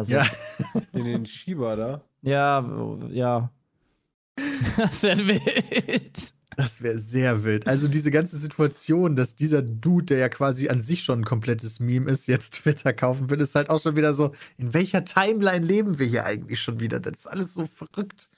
[0.06, 0.26] Ja.
[0.94, 2.02] In den Schieber da.
[2.22, 2.66] Ja,
[3.10, 3.50] ja.
[4.78, 6.34] Das wäre wild.
[6.58, 7.68] Das wäre sehr wild.
[7.68, 11.80] Also diese ganze Situation, dass dieser Dude, der ja quasi an sich schon ein komplettes
[11.80, 15.66] Meme ist, jetzt Twitter kaufen will, ist halt auch schon wieder so, in welcher Timeline
[15.66, 17.00] leben wir hier eigentlich schon wieder?
[17.00, 18.30] Das ist alles so verrückt.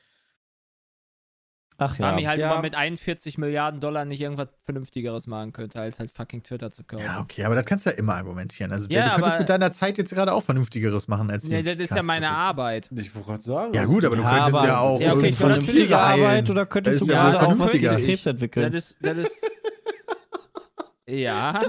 [1.78, 2.10] Ach ja.
[2.10, 2.52] Rami halt Ja.
[2.54, 6.84] immer mit 41 Milliarden Dollar nicht irgendwas Vernünftigeres machen könnte, als halt fucking Twitter zu
[6.86, 7.04] kaufen.
[7.04, 8.72] Ja, okay, aber das kannst du ja immer argumentieren.
[8.72, 11.48] Also Jay, Ja, du könntest aber- mit deiner Zeit jetzt gerade auch Vernünftigeres machen als
[11.50, 12.30] Ja, das ist ja meine.
[12.30, 12.90] Arbeit.
[12.96, 13.74] Ich wollte gerade sagen.
[13.74, 16.66] Ja gut, aber du Ja, könntest aber- ja auch Ja, okay, ich vernünftige Arbeit oder
[16.66, 18.74] könntest Das du ja gerade auch was gegen Krebs Das entwickeln.
[18.74, 19.46] ist, das ist.
[21.08, 21.62] ja.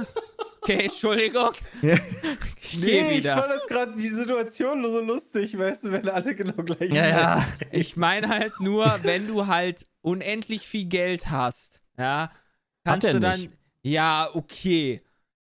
[0.63, 1.51] Okay, Entschuldigung.
[1.83, 1.95] Ja.
[2.61, 3.37] Ich Nee, ich wieder.
[3.39, 7.07] fand das gerade die Situation nur so lustig, weißt du, wenn alle genau gleich Ja,
[7.07, 7.45] ja.
[7.71, 12.31] Ich meine halt nur, wenn du halt unendlich viel Geld hast, ja,
[12.85, 13.41] kannst er du dann.
[13.41, 13.55] nicht.
[13.83, 15.03] Ja, okay.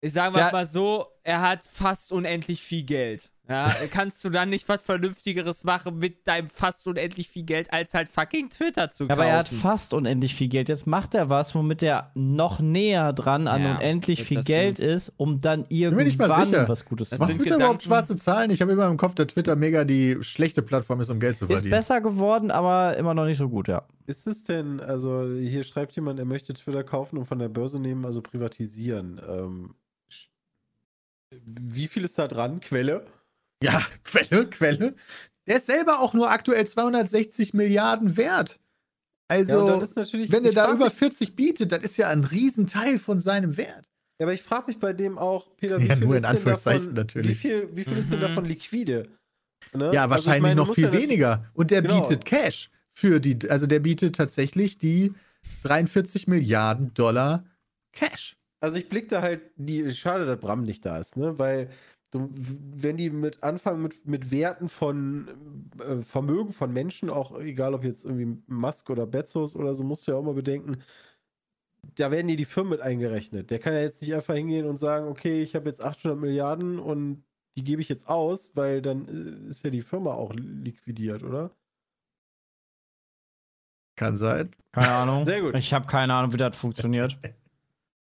[0.02, 0.52] Ich sage Ja.
[0.52, 3.32] mal so, er hat fast unendlich viel Geld.
[3.50, 7.94] Ja, kannst du dann nicht was Vernünftigeres machen mit deinem fast unendlich viel Geld, als
[7.94, 9.20] halt fucking Twitter zu kaufen?
[9.20, 10.70] Aber er hat fast unendlich viel Geld.
[10.70, 15.12] Jetzt macht er was, womit er noch näher dran an Ja, unendlich viel Geld ist,
[15.18, 16.70] um dann mir nicht mal irgendwann sicher.
[16.70, 17.34] was Gutes zu Macht machen.
[17.34, 18.50] sind Twitter überhaupt Gedanken- schwarze Zahlen?
[18.50, 21.44] Ich habe immer im Kopf, dass Twitter mega die schlechte Plattform ist, um Geld zu
[21.44, 21.72] Ist verdienen.
[21.72, 23.84] besser geworden, aber immer noch nicht so gut, ja.
[24.06, 27.78] Ist es denn, also hier schreibt jemand, er möchte Twitter kaufen und von der Börse
[27.82, 29.20] nehmen, also privatisieren.
[29.28, 29.76] Ähm,
[31.46, 32.62] wie viel ist da dran?
[32.62, 33.06] Quelle?
[33.64, 34.96] Ja, Quelle, Quelle.
[35.48, 38.60] Der ist selber auch nur aktuell 260 Milliarden wert.
[39.30, 41.98] Also, ja, und dann ist natürlich, wenn er da über mich, 40 bietet, das ist
[41.98, 43.90] ja ein Riesenteil von seinem Wert.
[44.20, 46.26] Ja, aber ich frage mich bei dem auch, Peter, wie Ja, viel nur ist in
[46.26, 47.32] Anführungszeichen davon, natürlich.
[47.32, 48.24] Wie viel, wie viel ist denn Mhm.
[48.24, 49.04] davon liquide?
[49.74, 49.86] Ne?
[49.86, 51.50] Ja, Also ich wahrscheinlich meine, noch viel weniger.
[51.54, 52.02] Und der Genau.
[52.02, 55.14] bietet Cash für die, also der bietet tatsächlich die
[55.64, 57.44] 43 Milliarden Dollar
[57.94, 58.36] Cash.
[58.62, 61.38] Also ich blick da halt, die, schade, dass Bram nicht da ist, ne?
[61.40, 61.70] Weil
[62.14, 65.28] du, wenn die mit anfangen mit, mit Werten von
[65.80, 70.08] äh, Vermögen von Menschen, auch egal ob jetzt irgendwie Musk oder Bezos oder so, musst
[70.08, 70.78] du ja auch mal bedenken,
[71.96, 73.52] da werden die die Firmen mit eingerechnet.
[73.52, 76.80] Der kann ja jetzt nicht einfach hingehen und sagen, okay, ich habe jetzt 800 Milliarden
[76.80, 77.24] und
[77.58, 81.52] die gebe ich jetzt aus, weil dann äh, ist ja die Firma auch liquidiert, oder?
[83.96, 84.50] Kann sein.
[84.72, 85.26] Keine Ahnung.
[85.26, 85.56] Sehr gut.
[85.56, 87.18] Ich habe keine Ahnung, wie das funktioniert.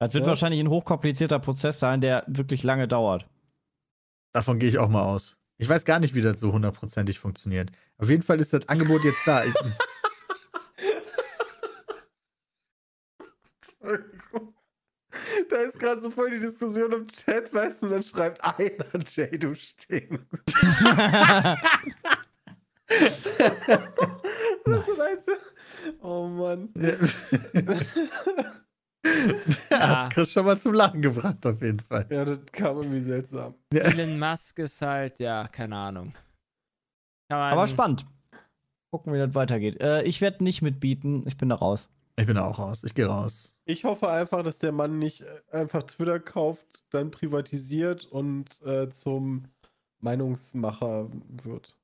[0.01, 0.29] Das wird Ja.
[0.31, 3.27] wahrscheinlich ein hochkomplizierter Prozess sein, der wirklich lange dauert.
[4.33, 5.37] Davon gehe ich auch mal aus.
[5.57, 7.71] Ich weiß gar nicht, wie das so hundertprozentig funktioniert.
[7.97, 9.45] Auf jeden Fall ist das Angebot jetzt da.
[9.45, 9.55] Ich,
[13.81, 14.55] Entschuldigung.
[15.49, 19.05] Da ist gerade so voll die Diskussion im Chat, weißt du, und dann schreibt einer,
[19.07, 20.27] Jay, du stinkst.
[24.65, 25.27] Das ist eins.
[26.01, 26.71] Oh Mann.
[29.05, 32.07] ja, das kriegst schon mal zum Lachen gebracht, auf jeden Fall.
[32.11, 33.55] Ja, das kam irgendwie seltsam.
[33.71, 36.15] Elon Musk ist halt, ja, keine Ahnung.
[37.29, 38.07] Aber spannend.
[38.91, 39.81] Gucken, wie das weitergeht.
[39.81, 41.25] Äh, ich werde nicht mitbieten.
[41.27, 41.89] Ich bin da raus.
[42.17, 42.85] Ich bin da auch raus.
[42.85, 43.57] Ich gehe raus.
[43.65, 48.89] Ich hoffe einfach, dass der Mann nicht äh, einfach Twitter kauft, dann privatisiert und äh,
[48.89, 49.45] zum
[50.01, 51.77] Meinungsmacher wird.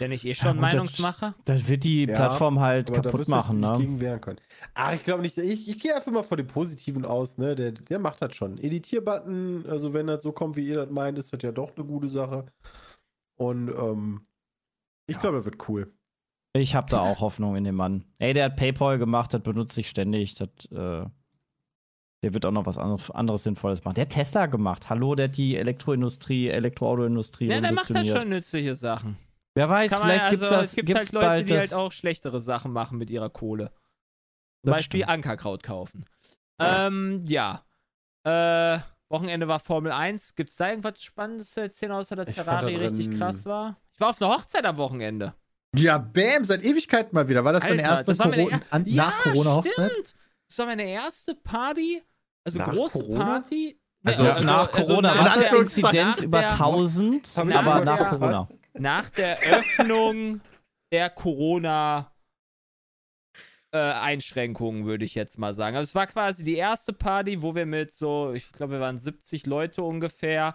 [0.00, 1.34] Der nicht eh schon gut, das- Meinungsmacher?
[1.44, 3.76] Das wird die Ja, Plattform halt kaputt machen, ne?
[3.78, 4.40] gegen wehren können.
[4.74, 5.36] Ach, ich glaube nicht.
[5.38, 7.54] Ich, ich gehe einfach mal von dem Positiven aus, ne?
[7.54, 8.58] Der, der macht das schon.
[8.58, 11.84] Editierbutton, also wenn das so kommt, wie ihr das meint, ist das ja doch eine
[11.86, 12.46] gute Sache.
[13.38, 14.26] Und ähm,
[15.06, 15.92] ich glaube, das wird cool.
[16.54, 18.04] Ich habe da auch Hoffnung in den Mann.
[18.18, 20.34] Ey, der hat PayPal gemacht, das benutze ich ständig.
[20.36, 21.04] Das, äh,
[22.22, 23.94] der wird auch noch was anderes, anderes Sinnvolles machen.
[23.94, 24.88] Der hat Tesla gemacht.
[24.88, 29.18] Hallo, der hat die Elektroindustrie, Elektroautoindustrie Ja, der macht halt schon nützliche Sachen.
[29.56, 31.50] Wer weiß, Kann man vielleicht ja- gibt's also, das, es gibt gibt's halt Leute, bald
[31.50, 33.72] die halt auch schlechtere Sachen machen mit ihrer Kohle.
[34.64, 35.10] Zum Beispiel stimmt.
[35.12, 36.04] Ankerkraut kaufen.
[36.60, 37.64] Ähm, ja.
[38.24, 38.78] Äh,
[39.08, 40.34] Wochenende war Formel 1.
[40.34, 43.76] Gibt es da irgendwas Spannendes zu erzählen, außer dass Ich Ferrari da richtig krass war?
[43.94, 45.32] Ich war auf einer Hochzeit am Wochenende.
[45.74, 47.44] Ja, bam, seit Ewigkeiten mal wieder.
[47.44, 49.90] War das deine Alter, erste das Corona er- an, Ja, nach Corona-Hochzeit?
[49.92, 50.14] Stimmt.
[50.48, 52.02] Das war meine erste Party.
[52.44, 53.24] Also Nach große Corona?
[53.24, 53.78] Party.
[54.04, 57.66] Also Nee, nach Corona nach war der- Inzidenz nach über der- 1000, Hab ich nach
[57.66, 58.48] aber nach Corona.
[58.78, 60.40] Nach der Öffnung
[60.92, 62.12] der Corona
[63.72, 65.76] Einschränkungen, würde ich jetzt mal sagen.
[65.76, 68.98] Also es war quasi die erste Party, wo wir mit so, ich glaube, wir waren
[68.98, 70.54] 70 Leute ungefähr,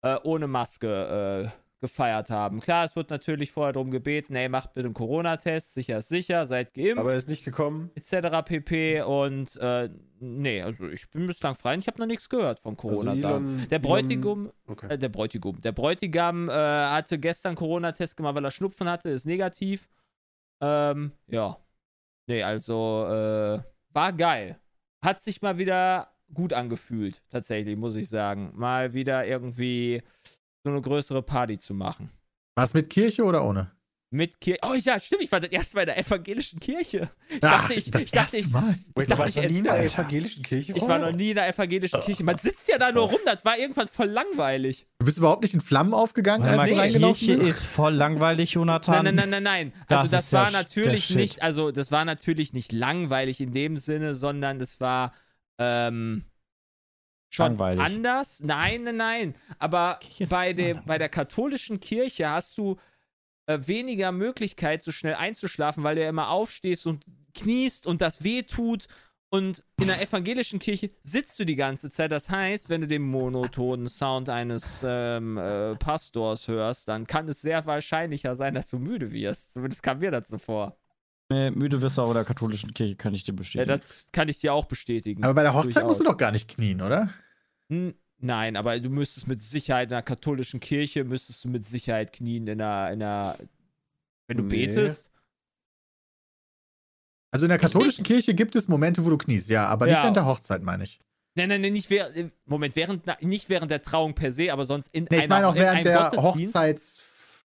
[0.00, 2.60] äh, ohne Maske äh, gefeiert haben.
[2.60, 6.46] Klar, es wird natürlich vorher darum gebeten, ey, macht bitte einen Corona-Test, sicher ist sicher,
[6.46, 7.90] seid geimpft Aber er ist nicht gekommen.
[7.94, 8.42] etc.
[8.46, 9.02] pp.
[9.02, 12.76] Und äh, nee, also ich bin bislang frei und ich habe noch nichts gehört vom
[12.76, 14.86] corona Also Der Bräutigam, Okay.
[14.94, 19.26] äh, der Bräutigam, der Bräutigam äh, hatte gestern Corona-Test gemacht, weil er Schnupfen hatte, ist
[19.26, 19.88] negativ.
[20.62, 21.58] Ähm, ja.
[22.28, 23.58] Nee, also äh,
[23.92, 24.58] war geil.
[25.04, 28.52] Hat sich mal wieder gut angefühlt, tatsächlich, muss ich sagen.
[28.54, 30.00] Mal wieder irgendwie
[30.64, 32.10] so eine größere Party zu machen.
[32.54, 33.70] War es mit Kirche oder ohne?
[34.14, 34.60] Mit Kirche.
[34.62, 37.08] Oh ja, stimmt, ich war das erste Mal in der evangelischen Kirche.
[37.30, 38.78] Ich Ach, dachte, ich, das ich dachte, erste ich, Mal.
[38.94, 41.48] ich dachte, ich, noch nie in der evangelischen Kirche ich war noch nie in der
[41.48, 42.22] evangelischen Kirche.
[42.22, 44.86] Man sitzt ja da nur rum, das war irgendwann voll langweilig.
[44.98, 47.94] Du bist überhaupt nicht in Flammen aufgegangen, Warte als mal, du reingelaufen Kirche ist voll
[47.94, 49.02] langweilig, Jonathan.
[49.02, 49.72] Nein, nein, nein, nein, nein.
[49.88, 53.78] Das Also das ja war natürlich nicht, also das war natürlich nicht langweilig in dem
[53.78, 55.14] Sinne, sondern das war
[55.58, 56.24] ähm,
[57.32, 57.82] schon Langweilig.
[57.82, 58.40] anders.
[58.42, 59.34] Nein, nein, nein.
[59.58, 62.76] Aber bei, dem, bei der katholischen Kirche hast du
[63.46, 68.22] äh, weniger Möglichkeit, so schnell einzuschlafen, weil du ja immer aufstehst und kniest und das
[68.22, 68.86] weh tut.
[69.30, 72.12] Und in der evangelischen Kirche sitzt du die ganze Zeit.
[72.12, 77.40] Das heißt, wenn du den monotonen Sound eines ähm, äh, Pastors hörst, dann kann es
[77.40, 79.52] sehr wahrscheinlicher sein, dass du müde wirst.
[79.52, 80.76] Zumindest kam mir das so vor.
[81.32, 83.68] Nee, müde wirst du auch in der katholischen Kirche, kann ich dir Ja, bestätigen.
[83.80, 85.24] das kann ich dir auch bestätigen.
[85.24, 86.12] Aber bei der Hochzeit musst du Durchaus.
[86.12, 87.10] doch gar nicht knien, oder?
[87.70, 92.12] N- Nein, aber du müsstest mit Sicherheit in der katholischen Kirche, müsstest du mit Sicherheit
[92.12, 93.36] knien in der, in der
[94.28, 94.66] wenn du Nee.
[94.66, 95.10] betest.
[97.32, 97.72] Also in der Ich nicht.
[97.72, 100.02] katholischen Kirche gibt es Momente, wo du kniest, ja, aber nicht Ja.
[100.02, 101.00] während der Hochzeit, meine ich.
[101.34, 104.88] Nein, nein, nein, nicht während, Moment, während, nicht während der Trauung per se, aber sonst
[104.92, 106.12] in Nee, ich einer, meine auch in während der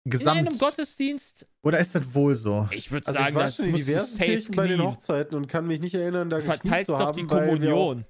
[0.05, 0.25] Gottesdienst.
[0.39, 0.57] In einem.
[0.57, 2.67] Gottesdienst, Oder ist das wohl so?
[2.71, 4.81] ich würde Also ich sagen, war das schon in diversen Kirchen bei den.
[4.83, 7.87] Hochzeiten und kann mich nicht erinnern, da gekniet zu doch haben, die weil wir, auch,
[7.87, 8.05] Kommunion.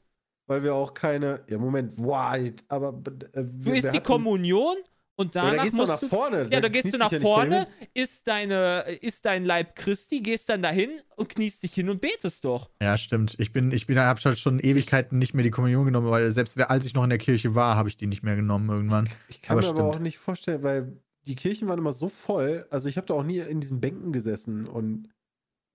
[0.48, 1.44] weil wir auch keine.
[1.48, 2.36] Ja, Moment, wow,
[2.68, 3.00] aber.
[3.34, 4.78] Äh, Du isst die Kommunion
[5.16, 6.50] und Ja, da danach gehst du nach musst du vorne.
[6.52, 7.88] Ja, da gehst du nach ja vorne, dahin.
[7.94, 12.44] isst, deine, isst dein Leib Christi, gehst dann dahin und kniest dich hin und betest
[12.44, 12.72] doch.
[12.82, 13.36] Ja, stimmt.
[13.38, 16.60] Ich bin, ich bin, hab halt schon Ewigkeiten nicht mehr die Kommunion genommen, weil selbst
[16.60, 19.08] als ich noch in der Kirche war, habe ich die nicht mehr genommen irgendwann.
[19.30, 19.96] Ich kann Aber mir aber stimmt.
[19.96, 22.68] auch nicht vorstellen, weil die Kirchen waren immer so voll.
[22.70, 25.10] Also ich habe da auch nie in diesen Bänken gesessen und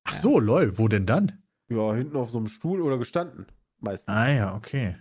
[0.04, 1.42] Ach so, lol, wo denn dann?
[1.70, 3.46] ja, hinten auf so einem Stuhl oder gestanden.
[3.80, 4.14] Meistens.
[4.14, 4.96] Ah ja, okay.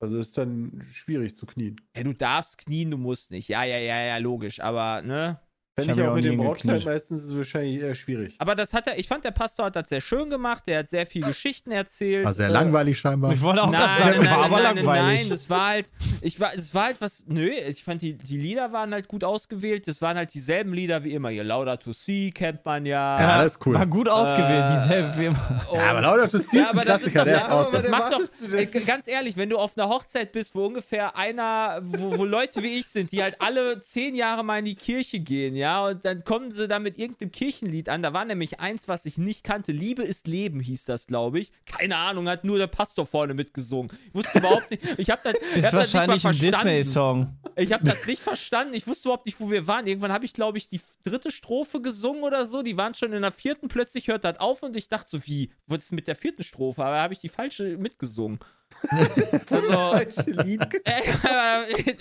[0.00, 1.80] Also ist dann schwierig zu knien.
[1.96, 3.48] Ja, du darfst knien, du musst nicht.
[3.48, 4.60] Ja, ja, ja, ja, logisch.
[4.60, 5.40] Aber, ne?
[5.74, 8.34] Wenn Ich ich, auch mit dem Brautkleid meistens ist es wahrscheinlich eher schwierig.
[8.36, 10.64] Aber das hat er, ich fand, der Pastor hat das sehr schön gemacht.
[10.66, 12.26] Der hat sehr viel Geschichten erzählt.
[12.26, 13.32] War sehr Äh, langweilig scheinbar.
[13.32, 15.20] Ich wollte auch Nein, sagen, nein, war nein, aber nein, nein, langweilig.
[15.22, 15.86] nein, das war halt,
[16.20, 19.24] ich war, es war halt was, nö, ich fand die, die Lieder waren halt gut
[19.24, 23.18] ausgewählt, das waren halt dieselben Lieder wie immer, hier Laudato Si kennt man ja.
[23.18, 23.74] Ja, das ist cool.
[23.74, 25.64] War gut ausgewählt, Äh, dieselbe Firma.
[25.70, 27.40] Und- Ja, aber Lauter to See Ja, ist ein aber das ist Klassiker, der ja,
[27.40, 27.70] ist aus.
[27.70, 31.16] das was macht doch, äh, ganz ehrlich, wenn du auf einer Hochzeit bist, wo ungefähr
[31.16, 34.74] einer, wo, wo Leute wie ich sind, die halt alle zehn Jahre mal in die
[34.74, 38.02] Kirche gehen, ja, und dann kommen sie da mit irgendeinem Kirchenlied an.
[38.02, 39.72] Da war nämlich eins, was ich nicht kannte.
[39.72, 41.52] Liebe ist Leben hieß das, glaube ich.
[41.66, 43.90] Keine Ahnung, hat nur der Pastor vorne mitgesungen.
[44.08, 46.76] Ich wusste überhaupt nicht, ich habe das, Ist hab das nicht wahrscheinlich ein verstanden.
[46.76, 47.36] Disney-Song.
[47.56, 48.74] Ich habe das nicht verstanden.
[48.74, 49.86] Ich wusste überhaupt nicht, wo wir waren.
[49.86, 52.62] Irgendwann habe ich, glaube ich, die dritte Strophe gesungen oder so.
[52.62, 53.68] Die waren schon in der vierten.
[53.68, 55.52] Plötzlich hört das auf und ich dachte so, wie?
[55.66, 56.84] Was ist mit der vierten Strophe?
[56.84, 58.38] Aber habe ich die falsche mitgesungen.
[59.50, 61.02] also, Falsche Lied äh,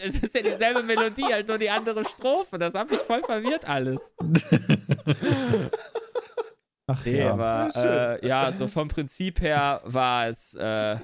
[0.03, 2.57] es ist ja dieselbe Melodie, halt nur die andere Strophe.
[2.57, 4.13] Das hat mich voll verwirrt alles.
[6.87, 7.31] Ach Nee, ja.
[7.31, 10.53] aber äh, ja, so vom Prinzip her war es.
[10.55, 10.97] Äh,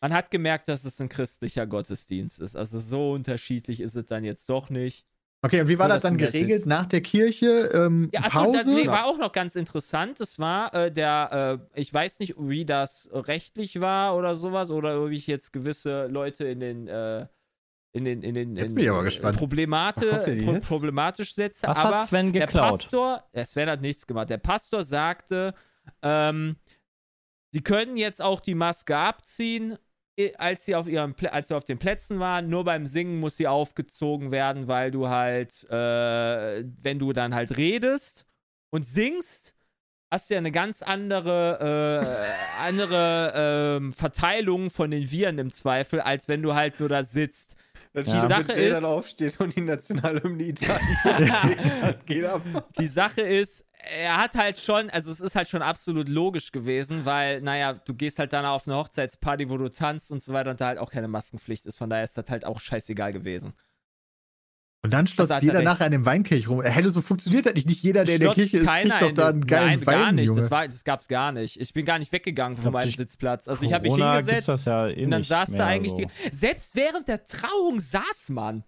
[0.00, 2.56] man hat gemerkt, dass es ein christlicher Gottesdienst ist.
[2.56, 5.06] Also so unterschiedlich ist es dann jetzt doch nicht.
[5.40, 6.66] Okay, und wie war Nur, das dann geregelt?
[6.66, 7.70] Nach der Kirche?
[7.72, 8.58] Ähm, Ja, achso, Pause?
[8.58, 10.18] das nee, war auch noch ganz interessant.
[10.18, 15.08] Das war äh, der, äh, ich weiß nicht, wie das rechtlich war oder sowas, oder
[15.10, 17.26] wie ich jetzt gewisse Leute in den, äh,
[17.92, 19.38] in den, in den, Jetzt in, bin ich aber gespannt.
[19.38, 21.68] Problemate, pro problematisch setze.
[21.68, 22.80] Was aber hat Sven der geklaut?
[22.80, 24.30] Pastor, der Sven hat nichts gemacht.
[24.30, 25.54] Der Pastor sagte,
[26.02, 26.56] ähm,
[27.52, 29.76] sie können jetzt auch die Maske abziehen, eh,
[30.36, 32.48] als sie auf ihren als wir auf den Plätzen waren.
[32.48, 37.56] Nur beim Singen muss sie aufgezogen werden, weil du halt, äh, wenn du dann halt
[37.56, 38.26] redest
[38.70, 39.54] und singst,
[40.10, 42.24] hast du ja eine ganz andere,
[42.58, 43.32] äh, andere
[43.76, 47.56] ähm, Verteilung von den Viren im Zweifel, als wenn du halt nur da sitzt.
[47.94, 52.42] Die Sache ist- aufsteht und die Nationalhymne Italien geht ab.
[52.78, 53.64] Die Sache ist,
[54.00, 57.94] er hat halt schon, also es ist halt schon absolut logisch gewesen, weil, naja, du
[57.94, 60.78] gehst halt dann auf eine Hochzeitsparty, wo du tanzt und so weiter und da halt
[60.78, 61.78] auch keine Maskenpflicht ist.
[61.78, 63.52] Von daher ist das halt auch scheißegal gewesen.
[64.82, 65.64] Und dann schlotzt Das er jeder recht.
[65.64, 66.62] nachher an dem Weinkelch rum.
[66.62, 67.68] Äh, Hello, so funktioniert das nicht.
[67.68, 70.12] Nicht jeder, der in der Kirche ist, kriegt doch da einen geilen Nein, Wein, gar
[70.12, 70.26] nicht.
[70.26, 70.40] Junge.
[70.40, 71.60] Das, war, das gab's gar nicht.
[71.60, 73.48] Ich bin gar nicht weggegangen von meinem Sitzplatz.
[73.48, 75.98] Also ich habe mich hingesetzt das ja eh und dann saß da eigentlich so.
[75.98, 78.62] die, Selbst während der Trauung saß man.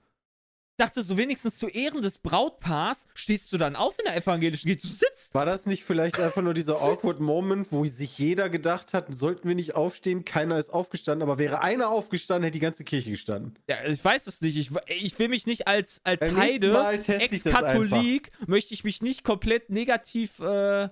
[0.81, 4.81] Dachte so, wenigstens zu Ehren des Brautpaars stehst du dann auf in der evangelischen Kirche.
[4.81, 5.35] Du sitzt.
[5.35, 9.47] War das nicht vielleicht einfach nur dieser awkward Moment, wo sich jeder gedacht hat, sollten
[9.47, 10.25] wir nicht aufstehen?
[10.25, 13.57] Keiner ist aufgestanden, aber wäre einer aufgestanden, hätte die ganze Kirche gestanden.
[13.69, 14.57] Ja, ich weiß es nicht.
[14.57, 16.75] Ich, ich will mich nicht als, als Beim Heide,
[17.07, 20.89] Ex-Katholik, möchte ich mich nicht komplett negativ äh,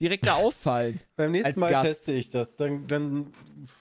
[0.00, 1.00] direkt da auffallen.
[1.16, 1.86] Beim nächsten Mal Gast.
[1.86, 2.56] teste ich das.
[2.56, 3.32] Dann, dann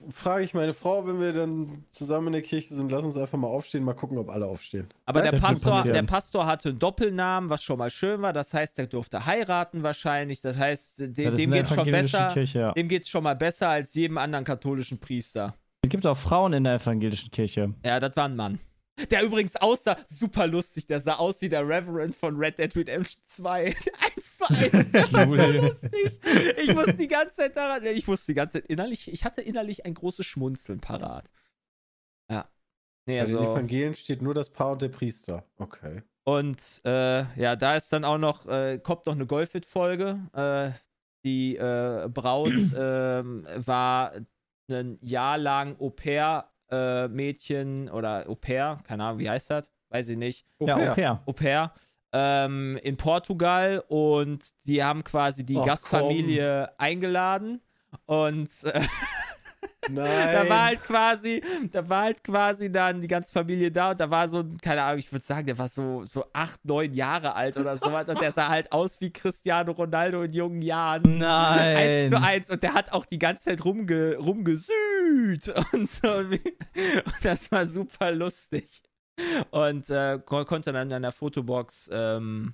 [0.09, 3.37] frage ich meine Frau, wenn wir dann zusammen in der Kirche sind, lass uns einfach
[3.37, 4.87] mal aufstehen, mal gucken, ob alle aufstehen.
[5.05, 8.33] Aber der Pastor, der Pastor hatte einen Doppelnamen, was schon mal schön war.
[8.33, 10.41] Das heißt, er durfte heiraten wahrscheinlich.
[10.41, 12.33] Das heißt, dem, Ja, dem der geht's schon evangelischen besser.
[12.33, 12.71] Kirche, ja.
[12.71, 15.55] Dem geht's schon mal besser als jedem anderen katholischen Priester.
[15.81, 17.73] Es gibt auch Frauen in der evangelischen Kirche.
[17.85, 18.59] Ja, das war ein Mann.
[19.09, 20.87] Der übrigens aussah super lustig.
[20.87, 23.65] Der sah aus wie der Reverend von Red Dead Redemption 2.
[23.65, 24.91] 1 zu 1.
[24.91, 26.19] Das war so lustig.
[26.63, 29.85] Ich musste die ganze Zeit daran, ich musste die ganze Zeit innerlich, ich hatte innerlich
[29.85, 31.29] ein großes Schmunzeln parat.
[32.29, 32.49] Ja.
[33.05, 33.53] Nee, den also.
[33.53, 35.45] Evangelien steht nur das Paar und der Priester.
[35.57, 36.01] Okay.
[36.23, 40.19] Und äh, ja, da ist dann auch noch, äh, kommt noch eine Golfit-Folge.
[40.33, 40.71] Äh,
[41.23, 44.13] die äh, Braut ähm, war
[44.69, 45.75] ein Jahr lang
[46.69, 49.71] Au-pair-Mädchen oder Au-pair, keine Ahnung, wie heißt das?
[49.89, 50.45] Weiß ich nicht.
[50.59, 50.89] Ja, Okay.
[50.89, 51.23] Au pair.
[51.25, 51.73] Au pair
[52.13, 57.61] ähm, in Portugal und die haben quasi die Ach, Gastfamilie eingeladen
[58.05, 58.81] und äh,
[59.89, 60.33] Nein.
[60.33, 64.09] da war halt quasi, da war halt quasi dann die ganze Familie da und da
[64.09, 67.35] war so, ein, keine Ahnung, ich würde sagen, der war so, so acht, neun Jahre
[67.35, 71.19] alt oder so und der sah halt aus wie Cristiano Ronaldo in jungen Jahren.
[71.19, 71.77] Nein.
[71.77, 76.09] Eins zu eins und der hat auch die ganze Zeit rumge, rumgesüht und so.
[76.09, 76.39] Und
[77.23, 78.81] das war super lustig.
[79.51, 82.53] Und äh, ko konnte dann in der Fotobox ähm,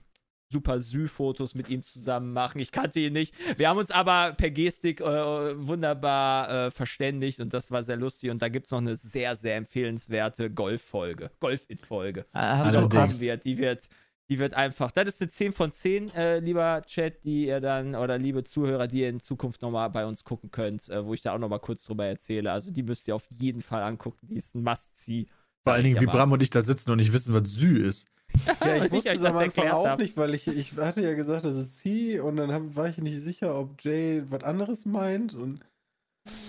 [0.52, 2.60] super Sü-Fotos mit ihm zusammen machen.
[2.60, 3.34] Ich kannte ihn nicht.
[3.58, 8.30] Wir haben uns aber per Gestik äh, wunderbar äh, verständigt und das war sehr lustig.
[8.30, 12.26] Und da gibt es noch eine sehr, sehr empfehlenswerte Golf-Folge, Golf-It-Folge.
[12.34, 13.46] Äh, Hast Die wird.
[13.46, 13.90] Die wird,
[14.30, 14.92] die wird einfach.
[14.92, 18.88] Das ist eine 10 von 10, äh, lieber Chat, die ihr dann, oder liebe Zuhörer,
[18.88, 21.60] die ihr in Zukunft nochmal bei uns gucken könnt, äh, wo ich da auch nochmal
[21.60, 22.52] kurz drüber erzähle.
[22.52, 24.28] Also die müsst ihr auf jeden Fall angucken.
[24.30, 25.28] Die ist ein Must-See.
[25.64, 26.06] Vor allen Dingen, wie.
[26.06, 28.08] Bram und ich da sitzen und nicht wissen, was Sü ist.
[28.66, 30.00] Ja, ich wusste es das am Anfang auch hab.
[30.00, 32.98] nicht, weil ich, ich hatte ja gesagt, das ist sie und dann hab, war ich
[32.98, 35.62] nicht sicher, ob Jay was anderes meint und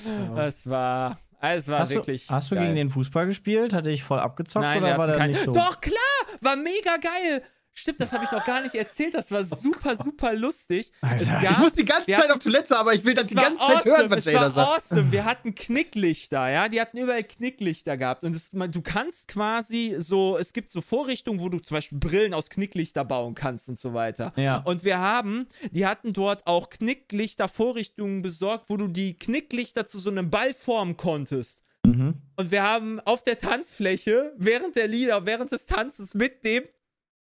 [0.04, 0.46] ja.
[0.46, 2.28] Es war, es war hast, du, wirklich.
[2.28, 2.64] hast du geil.
[2.64, 3.72] gegen den Fußball gespielt?
[3.72, 5.30] Hatte ich voll abgezockt Nein, der oder war kein...
[5.30, 5.52] nicht so?
[5.52, 5.98] Doch, klar!
[6.40, 7.42] War mega geil!
[7.74, 9.14] Stimmt, das habe ich noch gar nicht erzählt.
[9.14, 10.92] Das war super, super lustig.
[11.00, 13.58] Gab, Ich muss die ganze Zeit hatten- auf Toilette, aber ich will das die ganze
[13.58, 14.68] Zeit awesome, hören, was es Jay da war sagt.
[14.92, 15.10] awesome.
[15.12, 16.68] Wir hatten Knicklichter, ja.
[16.68, 18.24] Die hatten überall Knicklichter gehabt.
[18.24, 21.98] Und es, man, du kannst quasi so, es gibt so Vorrichtungen, wo du zum Beispiel
[21.98, 24.34] Brillen aus Knicklichter bauen kannst und so weiter.
[24.36, 24.58] Ja.
[24.58, 30.10] Und wir haben, die hatten dort auch Knicklichter-Vorrichtungen besorgt, wo du die Knicklichter zu so
[30.10, 31.64] einem Ball formen konntest.
[31.84, 32.14] Mhm.
[32.36, 36.64] Und wir haben auf der Tanzfläche während der Lieder, während des Tanzes mit dem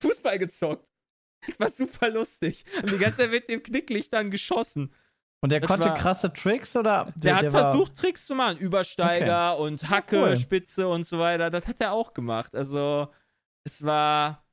[0.00, 0.88] Fußball gezockt.
[1.46, 2.64] Das war super lustig.
[2.82, 4.92] Und die ganze Zeit mit dem Knicklicht dann geschossen.
[5.40, 7.12] Und der Das konnte war- krasse Tricks oder?
[7.14, 8.58] Der, hat war- versucht, Tricks zu machen.
[8.58, 10.36] Übersteiger und Hacke, cool.
[10.36, 11.48] Spitze und so weiter.
[11.50, 12.54] Das hat er auch gemacht.
[12.56, 13.08] Also,
[13.64, 14.44] es war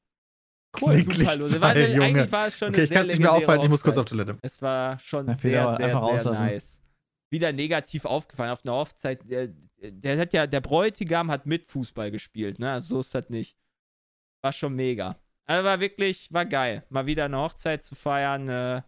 [0.81, 1.61] cool, super lustig.
[1.61, 2.03] War eine, Junge.
[2.05, 4.05] eigentlich war es schon Okay, ich kann es nicht mehr aufhalten, ich muss kurz auf
[4.05, 4.37] Toilette.
[4.43, 6.43] Es war schon Ja, sehr, sehr, sehr rauslassen.
[6.45, 6.81] nice.
[7.31, 9.21] Wieder negativ aufgefallen auf einer Hochzeit.
[9.27, 9.49] Der,
[9.81, 12.71] der hat ja, der Bräutigam hat mit Fußball gespielt, ne?
[12.71, 13.57] Also so ist das nicht.
[14.43, 15.15] War schon mega.
[15.47, 16.83] Also war wirklich, war geil.
[16.89, 18.49] Mal wieder eine Hochzeit zu feiern.
[18.49, 18.81] Äh,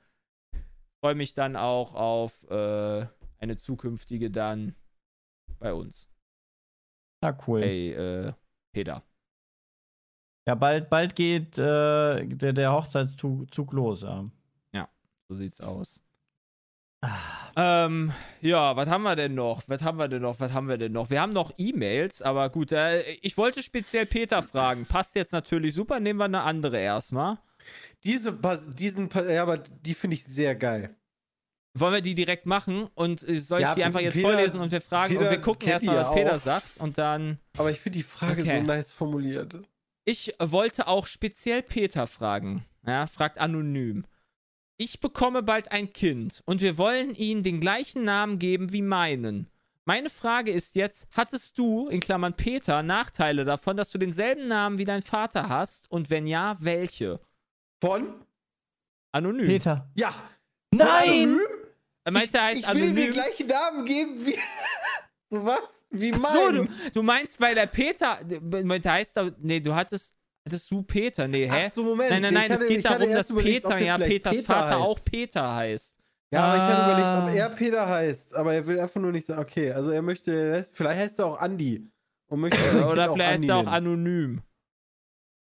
[1.04, 3.06] Freue mich dann auch auf äh,
[3.40, 4.76] eine zukünftige dann
[5.60, 6.10] bei uns.
[7.24, 7.62] Ja, cool.
[7.62, 8.34] Hey, äh,
[8.74, 9.04] Peter.
[10.48, 14.30] Ja, bald, bald geht äh, der, der Hochzeitszug los, ja.
[15.30, 16.07] So sieht's aus.
[17.56, 19.64] Ähm, ja, was haben wir denn noch?
[19.68, 20.40] Was haben wir denn noch?
[20.40, 21.10] Was haben wir denn noch?
[21.10, 24.86] Wir haben noch E-Mails, aber gut, äh, ich wollte speziell Peter fragen.
[24.86, 27.38] Passt jetzt natürlich super, nehmen wir eine andere erstmal.
[28.04, 28.34] Diese,
[28.78, 30.96] diesen, ja, aber die finde ich sehr geil.
[31.74, 34.60] Wollen wir die direkt machen und äh, soll ich Ja, die einfach jetzt Peter- vorlesen
[34.60, 36.42] und wir fragen und Peter wir gucken erstmal, was Peter auch.
[36.42, 37.40] sagt und dann.
[37.58, 38.60] Aber ich finde die Frage Okay.
[38.60, 39.56] so nice formuliert.
[40.06, 42.66] Ich wollte auch speziell Peter fragen.
[42.86, 44.06] Ja, fragt anonym.
[44.80, 49.48] Ich bekomme bald ein Kind und wir wollen ihm den gleichen Namen geben wie meinen.
[49.86, 54.78] Meine Frage ist jetzt, hattest du, in Klammern Peter, Nachteile davon, dass du denselben Namen
[54.78, 55.90] wie dein Vater hast?
[55.90, 57.20] Und wenn ja, welche?
[57.82, 58.14] Von?
[59.14, 59.48] Anonym.
[59.48, 59.90] Peter.
[59.96, 60.14] Ja.
[60.72, 61.40] Nein!
[62.04, 63.14] Er meint, er heißt ich will ihm den anonym.
[63.14, 64.38] gleichen Namen geben wie.
[65.30, 65.62] so was?
[65.90, 66.22] Wie mein.
[66.26, 68.20] Ach so, du, du meinst, weil der Peter.
[68.24, 69.20] Der heißt.
[69.40, 70.17] Nee, du hattest.
[70.48, 71.28] Hattest du Peter?
[71.28, 71.66] Nee, hä?
[71.68, 72.10] Ach so, Moment.
[72.10, 74.80] nein, nein, nein, hatte- es geht darum, dass überlegt, Peter, ja, Peters Peter Vater heißt.
[74.88, 76.00] auch Peter heißt.
[76.34, 76.88] Ja, aber ich habe Ah.
[77.22, 78.36] überlegt, ob er Peter heißt.
[78.36, 80.66] Aber er will einfach nur nicht sagen, okay, also er möchte.
[80.72, 81.90] Vielleicht heißt er auch Andi.
[82.30, 82.58] Und möchte
[82.92, 84.42] Oder vielleicht ist er auch anonym.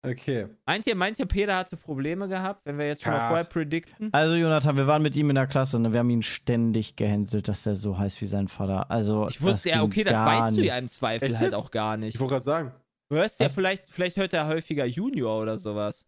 [0.05, 0.47] Okay.
[0.65, 3.27] Meint ihr, meint ihr, Peter hatte Probleme gehabt, wenn wir jetzt schon mal Ja.
[3.27, 4.09] vorher predikten?
[4.11, 7.47] Also, Jonathan, wir waren mit ihm in der Klasse und wir haben ihn ständig gehänselt,
[7.47, 8.91] dass er so heißt wie sein Vater.
[8.91, 11.95] Also, Ich wusste ja, okay, das weißt du ja im Zweifel Echt halt auch gar
[11.95, 12.15] nicht.
[12.15, 12.71] Ich wollte gerade sagen.
[13.13, 16.07] Du hörst ja vielleicht, vielleicht hört er häufiger Junior oder sowas.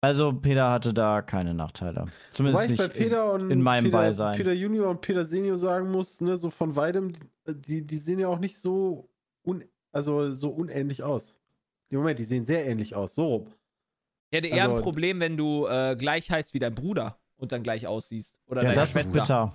[0.00, 2.06] Also, Peter hatte da keine Nachteile.
[2.30, 4.36] Zumindest Wobei ich nicht bei Peter und in meinem Peter, Beisein.
[4.36, 7.12] Peter Junior und Peter Senior sagen muss, ne, so von weitem,
[7.46, 9.10] die, die sehen ja auch nicht so,
[9.44, 11.36] un, also so unähnlich aus.
[11.90, 13.16] Moment, die sehen sehr ähnlich aus.
[13.16, 13.46] So rum.
[14.30, 17.50] Ich hätte eher ein Also- Problem, wenn du äh, gleich heißt wie dein Bruder und
[17.50, 18.38] dann gleich aussiehst.
[18.46, 19.12] Oder Ja, das ist Schwester.
[19.20, 19.52] bitter.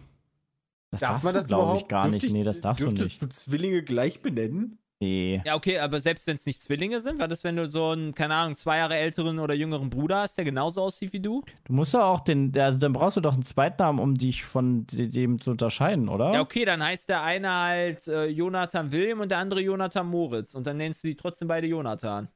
[0.91, 1.89] Das Darf darfst man du, das glaube ich, überhaupt?
[1.89, 2.23] gar Dürfte nicht.
[2.25, 3.21] ich- Nee, das darfst du nicht.
[3.21, 4.77] du Zwillinge gleich benennen?
[5.01, 5.41] Nee.
[5.45, 8.15] Ja, okay, aber selbst wenn es nicht Zwillinge sind, was ist, wenn du so einen,
[8.15, 11.43] keine Ahnung, zwei Jahre älteren oder jüngeren Bruder hast, der genauso aussieht wie du?
[11.65, 14.87] Du musst ja auch den, also dann brauchst du doch einen Zweitnamen, um dich von
[14.87, 16.33] de- dem zu unterscheiden, oder?
[16.33, 20.55] Ja, okay, dann heißt der eine halt äh, Jonathan William und der andere Jonathan Moritz.
[20.55, 22.29] Und dann nennst du die trotzdem beide Jonathan.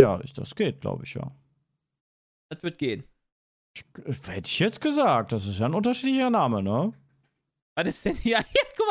[0.00, 1.32] Ja, ich- das geht, glaube ich, ja.
[2.48, 3.02] Das wird gehen.
[3.76, 3.84] Ich,
[4.28, 6.92] hätte ich jetzt gesagt, das ist ja ein unterschiedlicher Name, ne?
[7.76, 8.38] Was ist denn hier?
[8.54, 8.86] Ja, guck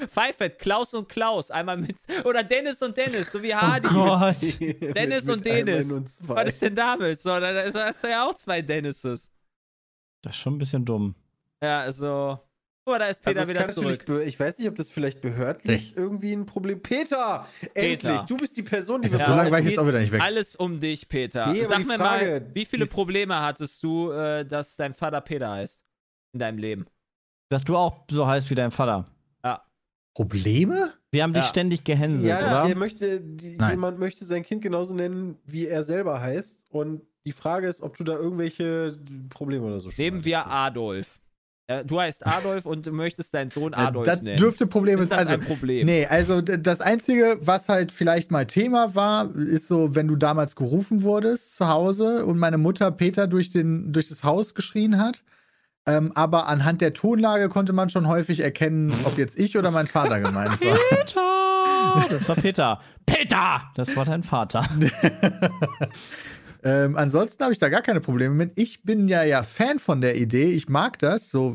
[0.00, 0.08] mal.
[0.08, 1.50] Pfeifert, Klaus und Klaus.
[1.50, 1.96] Einmal mit.
[2.24, 3.86] Oder Dennis und Dennis, so wie Hardy.
[3.88, 4.36] Oh Gott.
[4.96, 5.90] Dennis Mit- und mit Dennis.
[5.92, 6.34] und zwei.
[6.36, 7.20] Was ist denn damit?
[7.20, 9.30] So, da ist- da hast du ja auch zwei Dennises.
[10.22, 11.14] Das ist schon ein bisschen dumm.
[11.62, 12.38] Ja, also.
[12.84, 14.04] Guck mal, da ist Peter Also wieder zurück.
[14.24, 16.80] Ich weiß nicht, ob das vielleicht behördlich irgendwie ein Problem.
[16.80, 17.46] Peter!
[17.74, 17.98] Endlich!
[17.98, 18.24] Peter.
[18.28, 20.20] Du bist die Person, die Ja, so lange war ich jetzt auch wieder nicht weg.
[20.22, 21.52] Alles um dich, Peter.
[21.52, 25.50] Nee, Sag mir Frage, mal, wie viele Probleme hattest du, äh, dass dein Vater Peter
[25.50, 25.84] heißt?
[26.32, 26.86] In deinem Leben?
[27.48, 29.04] Dass du auch so heißt wie dein Vater.
[30.14, 30.94] Probleme?
[31.12, 31.48] Wir haben dich Ja.
[31.50, 32.66] ständig gehänselt, Ja, oder?
[32.68, 36.64] der möchte, die, jemand möchte sein Kind genauso nennen, wie er selber heißt.
[36.70, 40.46] Und die Frage ist, ob du da irgendwelche Probleme oder so schon Nehmen wir.
[40.46, 41.20] Adolf.
[41.70, 44.38] Ja, du heißt Adolf und du möchtest deinen Sohn Adolf das nennen.
[44.38, 45.18] dürfte Problem ist sein.
[45.26, 45.84] das Also, ein Problem?
[45.84, 50.56] Nee, also das Einzige, was halt vielleicht mal Thema war, ist so, wenn du damals
[50.56, 55.24] gerufen wurdest zu Hause und meine Mutter Peter durch, den, durch das Haus geschrien hat.
[55.88, 59.86] Ähm, aber anhand der Tonlage konnte man schon häufig erkennen, ob jetzt ich oder mein
[59.86, 60.76] Vater gemeint war.
[60.90, 62.06] Peter!
[62.10, 62.80] Das war Peter.
[63.06, 63.62] Peter!
[63.76, 64.66] Das war dein Vater.
[66.64, 68.52] ähm, ansonsten habe ich da gar keine Probleme mit.
[68.56, 70.50] Ich bin ja ja Fan von der Idee.
[70.50, 71.54] Ich mag das, so,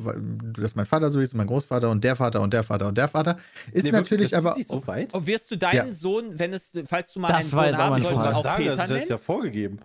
[0.58, 3.10] dass mein Vater so ist, mein Großvater und der Vater und der Vater und der
[3.10, 3.38] Vater.
[3.74, 4.56] Ist Nee, natürlich wirklich, das aber.
[4.56, 5.10] zieht sich so weit?
[5.14, 5.94] Oh, wirst du deinen Ja.
[5.94, 8.80] Sohn, wenn es, falls du mal Das einen war Sohn haben solltest, auch sagen, Peter
[8.82, 9.80] also, das ist ja vorgegeben.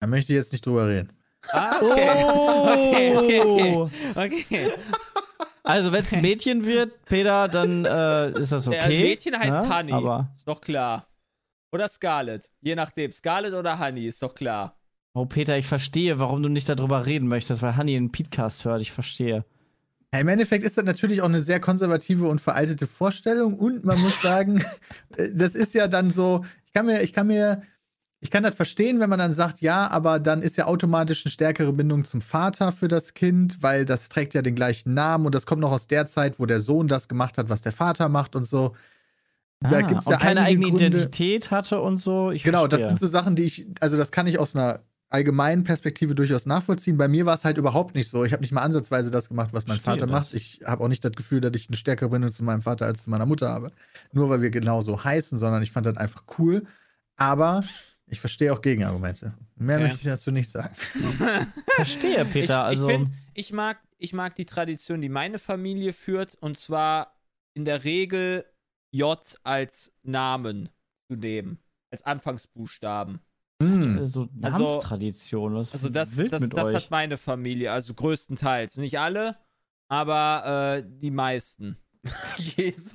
[0.00, 1.10] Da möchte ich jetzt nicht drüber reden.
[1.48, 3.14] Ah, okay.
[3.14, 3.74] okay, okay, okay.
[3.74, 3.90] Oh.
[4.16, 4.72] Okay.
[5.62, 8.78] Also, wenn es ein Mädchen wird, Peter, dann äh, ist das okay.
[8.78, 9.92] Der Mädchen heißt ja, Honey.
[9.92, 11.06] Aber, Ist doch klar.
[11.72, 12.48] Oder Scarlett.
[12.60, 13.12] Je nachdem.
[13.12, 14.76] Scarlett oder Honey, ist doch klar.
[15.14, 18.82] oh, Peter, ich verstehe, warum du nicht darüber reden möchtest, weil Honey einen Podcast hört.
[18.82, 19.44] Ich verstehe.
[20.12, 24.00] Ja, Im Endeffekt ist das natürlich auch eine sehr konservative und veraltete Vorstellung und man
[24.00, 24.64] muss sagen,
[25.16, 27.62] äh, das ist ja dann so, ich kann mir, ich kann mir,
[28.20, 31.32] ich kann das verstehen, wenn man dann sagt, ja, aber dann ist ja automatisch eine
[31.32, 35.34] stärkere Bindung zum Vater für das Kind, weil das trägt ja den gleichen Namen und
[35.34, 38.08] das kommt noch aus der Zeit, wo der Sohn das gemacht hat, was der Vater
[38.08, 38.74] macht und so.
[39.60, 42.30] Da Ah, gibt's und ja keine einige eigene Gründe- Identität hatte und so.
[42.30, 42.88] Ich Genau, das verstehe.
[42.88, 46.96] sind so Sachen, die ich, also das kann ich aus einer allgemeinen Perspektive durchaus nachvollziehen.
[46.96, 48.24] Bei mir war es halt überhaupt nicht so.
[48.24, 50.26] Ich habe nicht mal ansatzweise das gemacht, was mein Verstehe Vater das.
[50.28, 50.34] macht.
[50.34, 53.02] Ich habe auch nicht das Gefühl, dass ich eine stärkere Bindung zu meinem Vater als
[53.02, 53.72] zu meiner Mutter habe.
[54.12, 56.64] Nur weil wir genauso heißen, sondern ich fand das einfach cool.
[57.16, 57.64] Aber
[58.10, 59.32] ich verstehe auch Gegenargumente.
[59.56, 59.84] Mehr Okay.
[59.84, 60.74] möchte ich dazu nicht sagen.
[61.76, 62.42] verstehe, Peter.
[62.44, 66.56] ich, also, ich finde, ich mag, ich mag die Tradition, die meine Familie führt, und
[66.58, 67.14] zwar
[67.54, 68.44] in der Regel
[68.92, 70.68] J als Namen
[71.08, 71.58] zu nehmen,
[71.90, 73.20] als Anfangsbuchstaben.
[73.60, 75.54] äh, so Also- Namenstradition.
[75.54, 76.74] Was Also das, wild das, mit das euch?
[76.76, 78.76] hat meine Familie, also größtenteils.
[78.78, 79.36] Nicht alle,
[79.88, 81.76] aber äh, die meisten.
[82.36, 82.94] Jesus.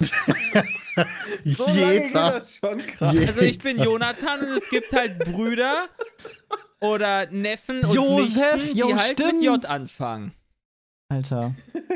[1.44, 2.30] So lange geht Jeder.
[2.32, 3.14] das schon krass.
[3.14, 5.86] Je- Also ich bin Jonathan und es gibt halt Brüder
[6.80, 9.42] oder Neffen und Josef, Nichten, die jo, halt mit stimmt.
[9.44, 10.32] J anfangen.
[11.08, 11.54] Alter.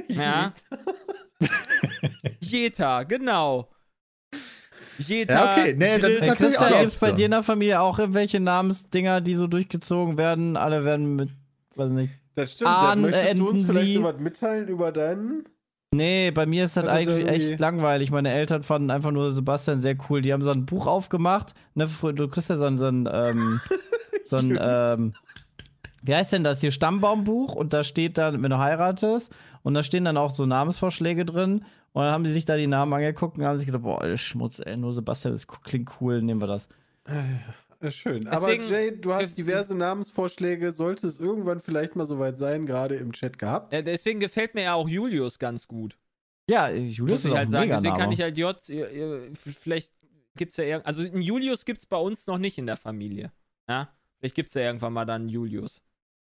[0.09, 0.53] Ja.
[2.41, 3.69] Jeta, genau.
[4.99, 5.35] Jeta.
[5.35, 5.75] Ja, okay.
[5.77, 7.43] Nee, das ist Chris- Hey, natürlich auch Christian, eine gibt es bei dir in der
[7.43, 10.57] Familie auch irgendwelche Namensdinger, die so durchgezogen werden?
[10.57, 11.31] Alle werden mit,
[11.75, 12.13] weiß nicht.
[12.35, 12.71] Das stimmt.
[12.71, 13.11] Ahn, Sepp.
[13.13, 15.45] Möchtest du uns vielleicht was mitteilen über deinen?
[15.93, 18.11] Nee, bei mir ist das eigentlich irgendwie- echt langweilig.
[18.11, 20.20] Meine Eltern fanden einfach nur Sebastian sehr cool.
[20.20, 21.55] Die haben so ein Buch aufgemacht.
[21.74, 23.61] Ne, du kriegst ja so ein, so ein, ähm,
[24.24, 25.12] so ein ähm,
[26.03, 26.70] wie heißt denn das hier?
[26.70, 27.55] Stammbaumbuch.
[27.55, 29.32] Und da steht dann, wenn du heiratest,
[29.62, 31.64] und da stehen dann auch so Namensvorschläge drin.
[31.93, 34.61] Und dann haben die sich da die Namen angeguckt und haben sich gedacht, boah, Schmutz,
[34.64, 36.68] ey, nur Sebastian, das klingt cool, nehmen wir das.
[37.07, 37.22] Äh,
[37.89, 38.24] Schön.
[38.24, 40.72] Deswegen- Aber Jay, du hast diverse Namensvorschläge.
[40.72, 43.72] Sollte es irgendwann vielleicht mal soweit sein, gerade im Chat gehabt.
[43.72, 45.97] Ja, deswegen gefällt mir ja auch Julius ganz gut.
[46.49, 47.70] Ja, Julius Muss ist ich auch halt ein sagen.
[47.70, 48.68] Deswegen kann ich halt J.
[48.70, 49.93] äh, äh, Vielleicht
[50.37, 50.87] gibt's ja irgend.
[50.87, 53.33] Also einen Julius gibt's bei uns noch nicht in der Familie.
[53.68, 53.93] Ja?
[54.18, 55.83] Vielleicht gibt's ja irgendwann mal dann einen Julius.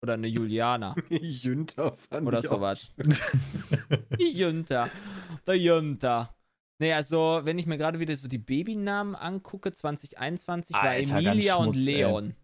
[0.01, 0.95] Oder eine Juliana.
[1.09, 2.87] Jünter fand oder ich auch sowas.
[4.17, 4.89] Jünter.
[5.45, 6.35] Der Jünter.
[6.81, 11.25] Nee, also, wenn ich mir gerade wieder so die Babynamen angucke, 2021 war Alter, ganz
[11.25, 11.93] Emilia und Schmutz, ey.
[11.93, 12.35] Leon.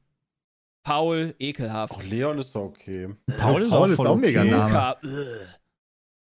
[0.84, 1.94] Paul, ekelhaft.
[1.94, 3.16] Auch Leon ist doch okay.
[3.40, 4.22] Paul ist Paul auch ist voll auch okay.
[4.22, 4.98] mega Name.
[5.02, 5.16] Ist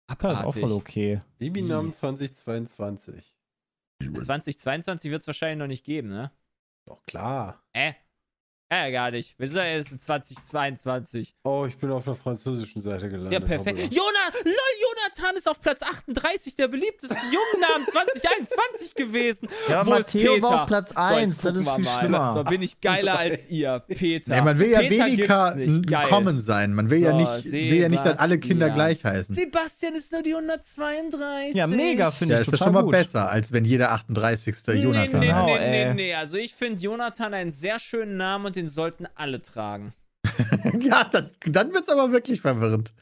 [0.07, 0.61] auch abartig.
[0.61, 1.21] voll okay.
[1.37, 3.33] Babynamen 2022.
[4.01, 6.31] 2022 wird es wahrscheinlich noch nicht geben, ne?
[6.85, 7.63] Doch klar.
[7.71, 7.93] Äh.
[8.71, 9.37] Ja, gar nicht.
[9.37, 11.33] Wir sind ja erst in 2022.
[11.43, 13.33] Oh, ich bin auf der französischen Seite gelandet.
[13.33, 13.77] Ja, perfekt.
[13.79, 13.89] Hoppala.
[13.91, 19.49] Jona, lol, Jonathan ist auf Platz 38 der beliebtesten Jungennamen 2021 gewesen.
[19.67, 20.43] Ja, Wo ist Matteo Peter?
[20.47, 21.99] war auf Platz So, 1, jetzt das ist viel mal.
[21.99, 22.31] schlimmer.
[22.31, 24.35] So bin ich geiler als ihr, Peter.
[24.35, 26.03] Nee, man will ja Peter weniger.
[26.03, 26.73] Common sein.
[26.73, 29.35] Man will ja So, nicht, will ja nicht, dass alle Kinder gleich heißen.
[29.35, 31.55] Sebastian ist nur die 132.
[31.55, 32.91] Ja, mega, finde Ja, ich ist das schon mal gut.
[32.93, 34.55] besser, als wenn jeder 38.
[34.67, 35.47] Nee, Jonathan nee, heißt.
[35.47, 35.93] Nee, nee, ey.
[35.93, 36.13] nee.
[36.13, 39.93] Also ich finde Jonathan einen sehr schönen Namen und den sollten alle tragen.
[40.79, 42.93] ja, dann, dann wird's aber wirklich verwirrend.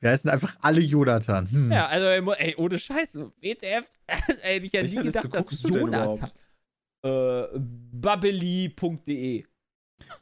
[0.00, 1.50] Wir heißen einfach alle Jonathan.
[1.50, 1.70] Hm.
[1.72, 3.84] Ja, also ey, ohne Scheiß, WTF,
[4.42, 6.30] ey, hätte ich ja nie gedacht, dass Jonathan.
[7.04, 7.42] Äh,
[8.42, 9.44] babbeli.de.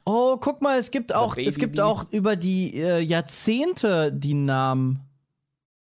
[0.05, 5.01] Oh, guck mal, es gibt auch, es gibt auch über die äh, Jahrzehnte die Namen.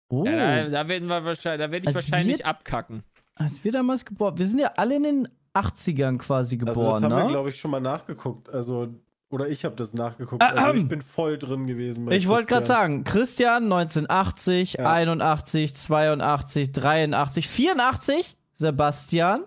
[0.08, 3.02] Oh, Ja, da, da werden wir wahrscheinlich, da werde ich Also wahrscheinlich wir- abkacken.
[3.34, 7.04] als wir damals geboren, wir sind ja alle in den 80ern quasi Also das geboren,
[7.04, 7.28] haben wir, ne?
[7.30, 8.52] glaube ich, schon mal nachgeguckt.
[8.52, 8.88] Also,
[9.30, 10.42] oder ich habe das nachgeguckt.
[10.42, 10.88] Ah, Also ich ähm.
[10.88, 12.10] bin voll drin gewesen.
[12.12, 14.92] Ich wollte gerade sagen, Christian 1980, Ja.
[14.92, 19.44] 81, 82, 83, 84 Sebastian,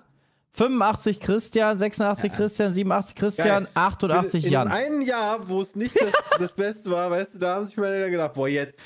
[0.51, 3.72] 85 Christian, 86 Christian, 87 Christian, Geil.
[3.76, 4.68] 88 in, Jan.
[4.68, 7.78] In einem Jahr, wo es nicht das, das Beste war, weißt du, da haben sich
[7.78, 8.82] meine Eltern gedacht, boah, jetzt.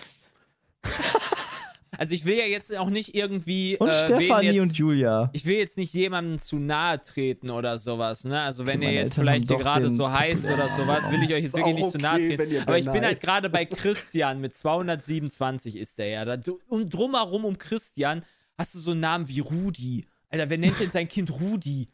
[2.01, 3.77] Also ich will ja jetzt auch nicht irgendwie.
[3.77, 5.29] Und äh, Stefanie und Julia.
[5.33, 8.41] Ich will jetzt nicht jemandem zu nahe treten oder sowas, ne?
[8.41, 11.31] Also wenn Okay, ihr jetzt Eltern vielleicht hier gerade so heißt oder sowas, will ich
[11.31, 12.63] euch jetzt wirklich nicht zu nahe okay, treten.
[12.63, 16.37] Aber ich bin halt gerade bei Christian mit 227 ist der ja.
[16.67, 18.23] Und drumherum um Christian
[18.57, 20.07] hast du so einen Namen wie Rudi.
[20.31, 21.87] Alter, wer nennt denn sein Kind Rudi?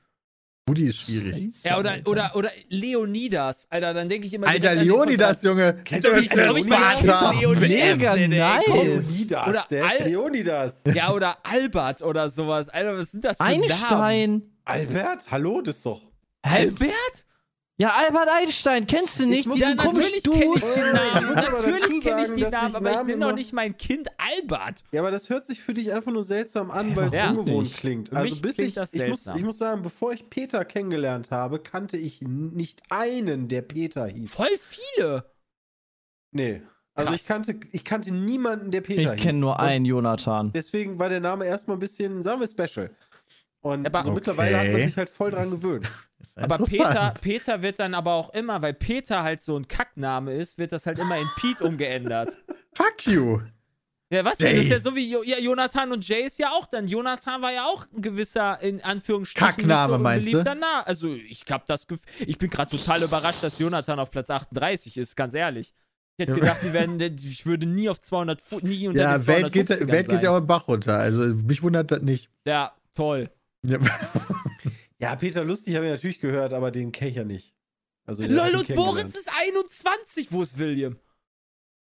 [0.68, 1.54] Rudi ist schwierig.
[1.64, 2.12] Ja, oder, Alter.
[2.12, 3.68] oder, oder Leonidas.
[3.70, 4.48] Alter, dann denke ich immer.
[4.48, 5.80] Alter, Leonidas, Junge.
[5.86, 6.30] Kennst du mich?
[6.32, 7.34] Als Sparta.
[7.60, 9.32] Mega nice.
[9.48, 10.74] Oder Al- Leonidas.
[10.94, 12.68] Ja, oder Albert oder sowas.
[12.68, 13.64] Alter, was sind das für Namen?
[13.64, 14.42] Einstein.
[14.66, 15.26] Albert?
[15.32, 16.02] Hallo, das ist doch.
[16.42, 17.26] Albert?
[17.80, 19.48] Ja, Albert Einstein, kennst du nicht?
[19.48, 21.34] muss- Ja, Diesen komischen natürlich kenne ich den Ich Namen.
[21.36, 24.84] Natürlich kenne ich den Namen, ich aber ich nenne doch nicht mein Kind Albert.
[24.92, 27.30] Ja, aber das hört sich für dich einfach nur seltsam an, weil es Ja.
[27.30, 27.78] ungewohnt Nicht.
[27.78, 28.12] klingt.
[28.14, 31.30] Also mich bis klingt ich, das ich muss, ich muss sagen, bevor ich Peter kennengelernt
[31.30, 34.32] habe, kannte ich nicht einen, der Peter hieß.
[34.34, 35.26] Voll viele.
[36.32, 36.64] Nee.
[36.96, 37.22] Also Krass.
[37.22, 39.12] ich kannte, ich kannte niemanden, der Peter hieß.
[39.18, 40.52] Ich kenne nur Und einen Jonathan.
[40.52, 42.90] Deswegen war der Name erstmal ein bisschen, sagen wir, special.
[43.62, 44.88] Und Aber- so mittlerweile hat man Okay.
[44.88, 45.88] sich halt voll dran gewöhnt.
[46.36, 47.14] Aber Peter.
[47.22, 50.86] Peter wird dann aber auch immer, weil Peter halt so ein Kackname ist, wird das
[50.86, 52.38] halt immer in Pete umgeändert.
[52.74, 53.40] Fuck you.
[54.10, 54.48] Ja, was denn?
[54.48, 54.56] Jay.
[54.56, 56.88] Das ist ja so wie jo ja, Jonathan und Jay ist ja auch dann.
[56.88, 60.44] Jonathan war ja auch ein gewisser, in Anführungsstrichen, Kackname, so meinst du?
[60.86, 64.98] Also, ich hab das Gefühl, ich bin gerade total überrascht, dass Jonathan auf Platz 38
[64.98, 65.74] ist, ganz ehrlich.
[66.20, 69.28] Ich hätte gedacht, die werden, ich würde nie auf 200, Fu- nie unter Ja, den
[69.28, 70.98] Welt geht, 250ern Welt geht ja auch im Bach runter.
[70.98, 72.30] Also mich wundert das nicht.
[72.46, 73.30] Ja, toll.
[73.66, 73.78] Ja.
[75.00, 77.54] Ja, Peter Lustig habe ich natürlich gehört, aber den kenne ich ja nicht.
[78.06, 78.70] Also, Lol, und.
[78.76, 80.32] Moritz ist 21.
[80.32, 80.98] Wo ist William?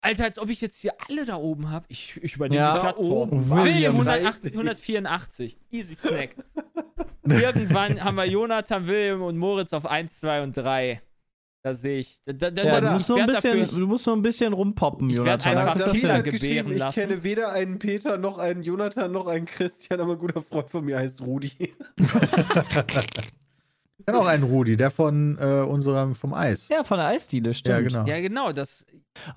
[0.02, 1.86] Alter, als ob ich jetzt hier alle da oben habe.
[1.90, 3.12] Ich, ich übernehme Ja, die Plattform.
[3.12, 3.50] oben.
[3.50, 5.58] William, William 180, 184.
[5.72, 6.36] Easy Snack.
[7.24, 11.02] Irgendwann haben wir Jonathan, William und Moritz auf 1, 2 und 3.
[11.68, 12.22] Da sehe ich.
[12.26, 14.22] Da, da, Ja, da- du, musst ich nur ein bisschen, dafür- du musst nur ein
[14.22, 15.58] bisschen rumpoppen, Ich werd Jonathan.
[15.68, 16.12] einfach Dann hin.
[16.14, 17.00] hat geschrieben, gebären ich lassen.
[17.02, 20.86] kenne weder einen Peter noch einen Jonathan noch einen Christian, aber ein guter Freund von
[20.86, 21.52] mir heißt Rudi.
[24.00, 26.70] Ich kenne auch einen Rudi, der von äh, unserem, vom Eis.
[26.70, 27.76] Ja, von der Eisdiele, stimmt.
[27.76, 28.06] Ja, genau.
[28.06, 28.52] Ja, genau.
[28.54, 28.86] Das,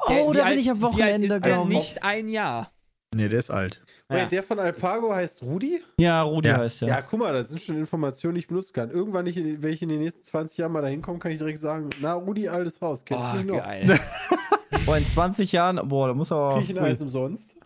[0.06, 1.54] Oh, der- da bin ich alt- am wie alt Wochenende, ist der?
[1.54, 1.78] glaube ich.
[1.78, 2.70] Nicht ein Jahr.
[3.12, 3.82] Nee, der ist alt.
[4.18, 4.26] Ja.
[4.26, 5.82] Der von Alpago heißt Rudi?
[5.98, 6.58] Ja, Rudi Ja.
[6.58, 6.88] heißt Ja.
[6.88, 7.02] ja.
[7.02, 8.90] guck mal, das sind schon Informationen, die ich benutzen kann.
[8.90, 11.38] Irgendwann, ich, in- wenn ich in den nächsten 20 Jahren mal dahin komme, kann ich
[11.38, 13.58] direkt sagen, na, Rudi, altes Haus, kennst du Oh, mich noch?
[13.58, 14.00] geil.
[14.86, 16.54] Boah, in 20 Jahren, boah, da muss aber.
[16.58, 17.56] Krieg ich ein Eis umsonst?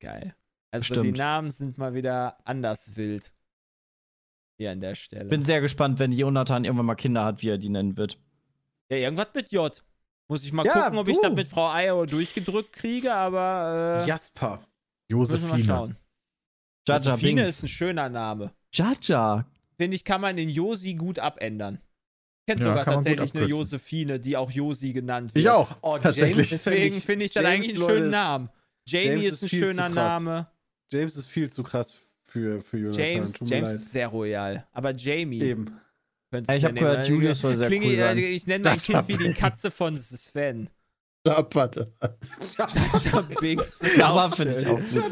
[0.00, 0.34] geil.
[0.70, 1.06] Also Stimmt.
[1.06, 3.32] die Namen sind mal wieder anders wild.
[4.58, 5.24] Hier an der Stelle.
[5.26, 8.18] Bin sehr gespannt, wenn Jonathan irgendwann mal Kinder hat, wie er die nennen wird.
[8.90, 9.82] ja, irgendwas mit J.
[10.28, 11.22] Muss ich mal Ja, gucken, ob ich du.
[11.22, 14.60] das mit Frau Eier durchgedrückt kriege, aber äh, Jasper.
[15.08, 15.64] Josephine.
[15.64, 15.96] schauen.
[16.86, 17.48] Jaja Josephine Binks.
[17.48, 18.52] ist ein schöner Name.
[18.72, 19.46] Jaja.
[19.78, 21.80] Finde ich, kann man den Josi gut abändern.
[22.46, 23.46] Ich kenne Ja, sogar tatsächlich eine.
[23.46, 25.44] Josephine, die auch Josi genannt wird.
[25.44, 25.76] Ich auch.
[25.80, 26.50] Oh, Tatsächlich.
[26.50, 28.48] James Deswegen finde ich das James, eigentlich einen schönen Namen.
[28.86, 29.88] Jamie James ist ist ein schöner.
[29.88, 30.46] Name.
[30.92, 33.00] James ist viel zu krass für, für Jonathan.
[33.06, 33.74] James, James leid.
[33.76, 34.66] ist sehr royal.
[34.72, 35.80] Aber Jamie Eben.
[36.30, 37.14] könnte Ja, es ich ja hab gehört, nehmen.
[37.14, 38.18] Julius soll sehr Klinge, cool sein.
[38.18, 39.32] äh, Ich nenne mein Kind wie die.
[39.32, 40.68] Katze von Sven.
[41.26, 41.92] Ja, warte.
[43.96, 45.08] Jabba auch finde ich auch gut.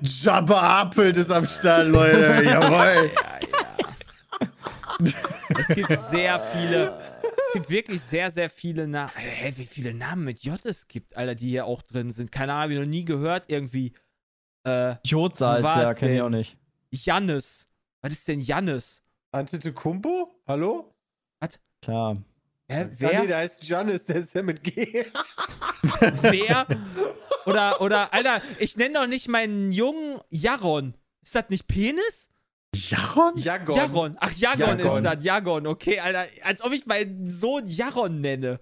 [0.00, 2.42] Jabba Appelt ist am Start, Leute.
[2.44, 3.10] Jawohl.
[3.14, 3.38] Ja,
[5.00, 5.14] ja.
[5.58, 6.98] es gibt sehr viele.
[7.22, 9.12] Es gibt wirklich sehr, sehr viele Namen.
[9.14, 12.32] Hä, wie viele Namen mit J es gibt, Alter, die hier auch drin sind.
[12.32, 13.44] Keine Ahnung, hab ich noch nie gehört.
[13.48, 13.92] Irgendwie.
[14.64, 16.56] Äh, Jodsalz, ja, kenne ich auch nicht.
[16.90, 17.68] Jannis.
[18.00, 19.04] Was ist denn Jannis?
[19.30, 20.34] Antetokounmpo?
[20.46, 20.92] Hallo?
[21.80, 22.16] Klar.
[22.72, 23.26] Hä, nee, wer?
[23.26, 25.04] der heißt Giannis, der ist ja mit G.
[26.22, 26.66] wer?
[27.46, 30.94] Oder, oder, Alter, ich nenne doch nicht meinen Jungen Jaron.
[31.22, 32.30] Ist das nicht Penis?
[32.74, 33.36] Jaron?
[33.36, 33.76] Jagon.
[33.76, 34.16] Jaron.
[34.18, 34.96] Ach, Jagon, Jagon.
[34.98, 35.24] ist das.
[35.24, 36.26] Jagon, okay, Alter.
[36.42, 38.60] Als ob ich meinen Sohn Jaron nenne.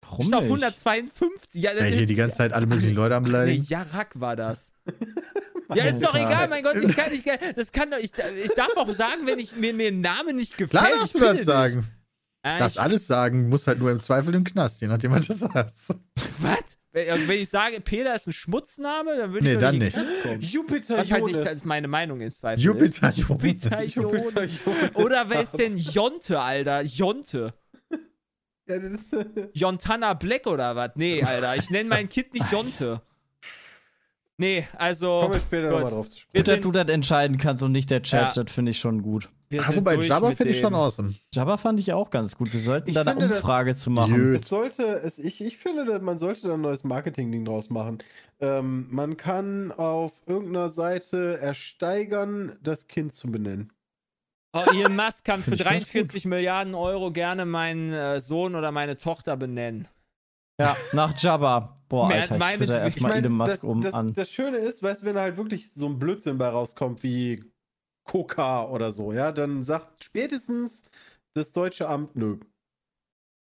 [0.00, 0.52] Warum auf nicht?
[0.52, 1.62] 152.
[1.62, 3.64] Ja, Ja, hier die ganze Zeit alle möglichen Leute am Nee, Beleidigen.
[3.64, 4.72] Jarak war das.
[5.74, 7.26] ja, ist doch egal, mein Gott, ich kann nicht,
[7.56, 8.12] das kann doch, ich,
[8.44, 10.70] ich darf auch sagen, wenn ich mir, mir ein Name nicht gefällt.
[10.70, 11.86] Klar ich darfst du das nicht.
[12.46, 15.32] Äh, Das alles sagen, muss halt nur im Zweifel im Knast, je nachdem, was du
[15.34, 15.88] sagst.
[16.38, 16.78] was?
[16.92, 19.96] Wenn, wenn ich sage, Peter ist ein Schmutzname, dann würde Nee, ich doch dann nicht.
[20.52, 23.18] Jupiter Was halt nicht als meine Meinung im Zweifel Jupiter ist.
[23.18, 24.94] Jupiter Jupiter Jonas.
[24.94, 26.82] Oder wer ist denn Jonte, Alter?
[26.82, 27.52] Jonte.
[28.68, 29.14] Ja, das ist,
[29.52, 30.90] Jontana Black oder was?
[30.96, 33.00] Nee, Alter, ich nenne mein Kind nicht Jonte.
[34.38, 35.20] Nee, also.
[35.20, 36.44] kommen wir später nochmal drauf zu sprechen.
[36.44, 38.42] Gut, dass du das entscheiden kannst und nicht der Chat, Ja.
[38.42, 39.28] das finde ich schon gut.
[39.48, 41.14] Wir sind wobei, Jabba finde ich schon awesome.
[41.32, 42.52] Jabba fand ich auch ganz gut.
[42.52, 44.34] Wir sollten Ich da eine finde, das- Umfrage zu machen.
[44.34, 47.98] Es sollte, es, ich, ich finde, man sollte da ein neues Marketing-Ding draus machen.
[48.40, 53.72] Ähm, man kann auf irgendeiner Seite ersteigern, das Kind zu benennen.
[54.52, 58.54] Oh, Elon Musk kann für Find ich ganz 43 Milliarden Euro gerne meinen äh, Sohn
[58.54, 59.86] oder meine Tochter benennen.
[60.58, 61.82] Ja, nach Jabba.
[61.88, 64.14] Boah, Mehr- Alter, ich meine- da ich erstmal mein, Elon Musk das, um das, an.
[64.14, 67.44] das Schöne ist, weißt du, wenn halt wirklich so ein Blödsinn bei rauskommt wie
[68.06, 70.82] Coca oder so, ja, dann sagt spätestens
[71.34, 72.38] das deutsche Amt nö.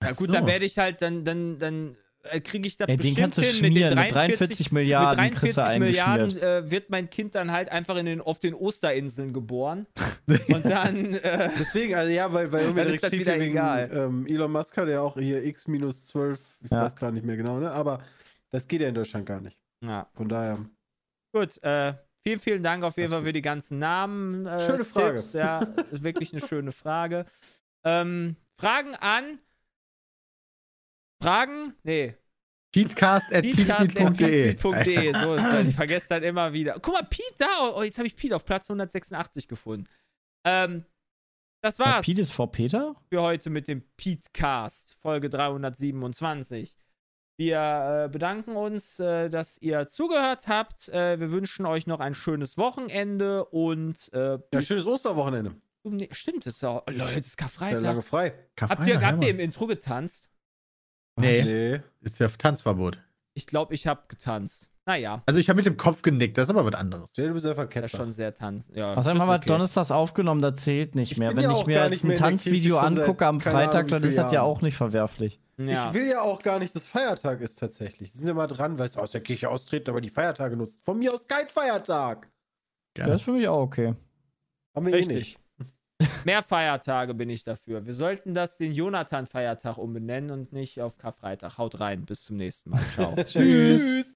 [0.03, 0.33] Ja gut, so.
[0.33, 3.41] dann werde ich halt, dann, dann, dann äh, kriege ich das den bestimmt kannst du
[3.43, 3.61] hin.
[3.61, 4.09] Mit den schmieren.
[4.09, 7.69] 43, Mit 43 Milliarden mit kriegst du 43 Milliarden äh, wird mein Kind dann halt
[7.69, 9.87] einfach in den, auf den Osterinseln geboren.
[10.27, 13.89] Und dann, äh, Deswegen, also ja, weil, weil irgendwie ist das wieder wegen, egal.
[13.93, 16.83] Ähm, Elon Musk hat ja auch hier X-12, ich Ja.
[16.83, 17.71] weiß gerade nicht mehr genau, ne?
[17.71, 18.03] Aber
[18.51, 19.57] das geht ja in Deutschland gar nicht.
[19.83, 20.07] ja.
[20.13, 20.59] Von daher.
[21.33, 21.93] Gut, äh,
[22.27, 24.45] vielen, vielen Dank auf jeden Fall für die ganzen Namen.
[24.45, 25.15] Äh, Schöne Frage.
[25.15, 25.33] Tipps.
[25.33, 25.59] Ja,
[25.91, 27.25] ist wirklich eine schöne Frage.
[27.85, 29.39] Ähm, Fragen an.
[31.21, 31.73] Fragen?
[31.83, 32.15] Nee.
[32.73, 33.43] Peatcast at.
[33.43, 34.57] Peatsmeet.de.
[34.57, 35.67] So ist das.
[35.67, 36.73] Ich vergesse das immer wieder.
[36.81, 37.73] Guck mal, Pete da.
[37.73, 39.87] Oh, jetzt habe ich Pete auf Platz 186 gefunden.
[40.45, 40.83] Ähm,
[41.61, 42.95] das war's Pete ist vor Peter?
[43.09, 46.75] für heute mit dem Petecast, Folge 327.
[47.37, 50.89] Wir äh, bedanken uns, äh, dass ihr zugehört habt.
[50.89, 55.55] Äh, wir wünschen euch noch ein schönes Wochenende und äh, Ja, schönes Osterwochenende.
[56.11, 56.83] Stimmt, das ist auch.
[56.87, 57.81] Oh, Leute, es ist Sehr Karfreitag.
[57.83, 58.33] lange frei.
[58.59, 60.29] Habt ihr, habt ihr im Intro getanzt?
[61.15, 61.81] Nee, Nee.
[62.01, 63.01] ist ja Tanzverbot.
[63.35, 64.69] Ich glaube, ich habe getanzt.
[64.87, 67.11] Naja, Also ich habe mit dem Kopf genickt, das ist aber was anderes.
[67.11, 67.97] Du bist einfach das ist Ketzer.
[67.97, 68.73] schon sehr tanzen.
[68.73, 69.45] Ja, Außerdem haben wir okay.
[69.47, 71.35] Donnerstags aufgenommen, das zählt nicht Ich mehr.
[71.35, 74.61] Wenn ja ich mir jetzt ein Tanzvideo angucke am Freitag, dann ist das ja auch
[74.61, 75.41] nicht verwerflich.
[75.57, 75.89] Ja.
[75.89, 78.13] Ich will ja auch gar nicht, dass Feiertag ist tatsächlich.
[78.13, 80.79] Sie sind immer dran, weißt du, aus der Kirche austreten, aber die Feiertage nutzen.
[80.81, 82.29] Von mir aus kein Feiertag.
[82.93, 83.15] Das Gerne.
[83.15, 83.93] ist für mich auch okay.
[84.73, 85.15] Haben wir eh Richtig.
[85.17, 85.39] nicht.
[86.25, 87.85] Mehr Feiertage bin ich dafür.
[87.85, 91.57] Wir sollten das den Jonathan-Feiertag umbenennen und nicht auf Karfreitag.
[91.57, 92.05] Haut rein.
[92.05, 92.81] Bis zum nächsten Mal.
[92.93, 93.15] Ciao.
[93.23, 94.05] Tschüss.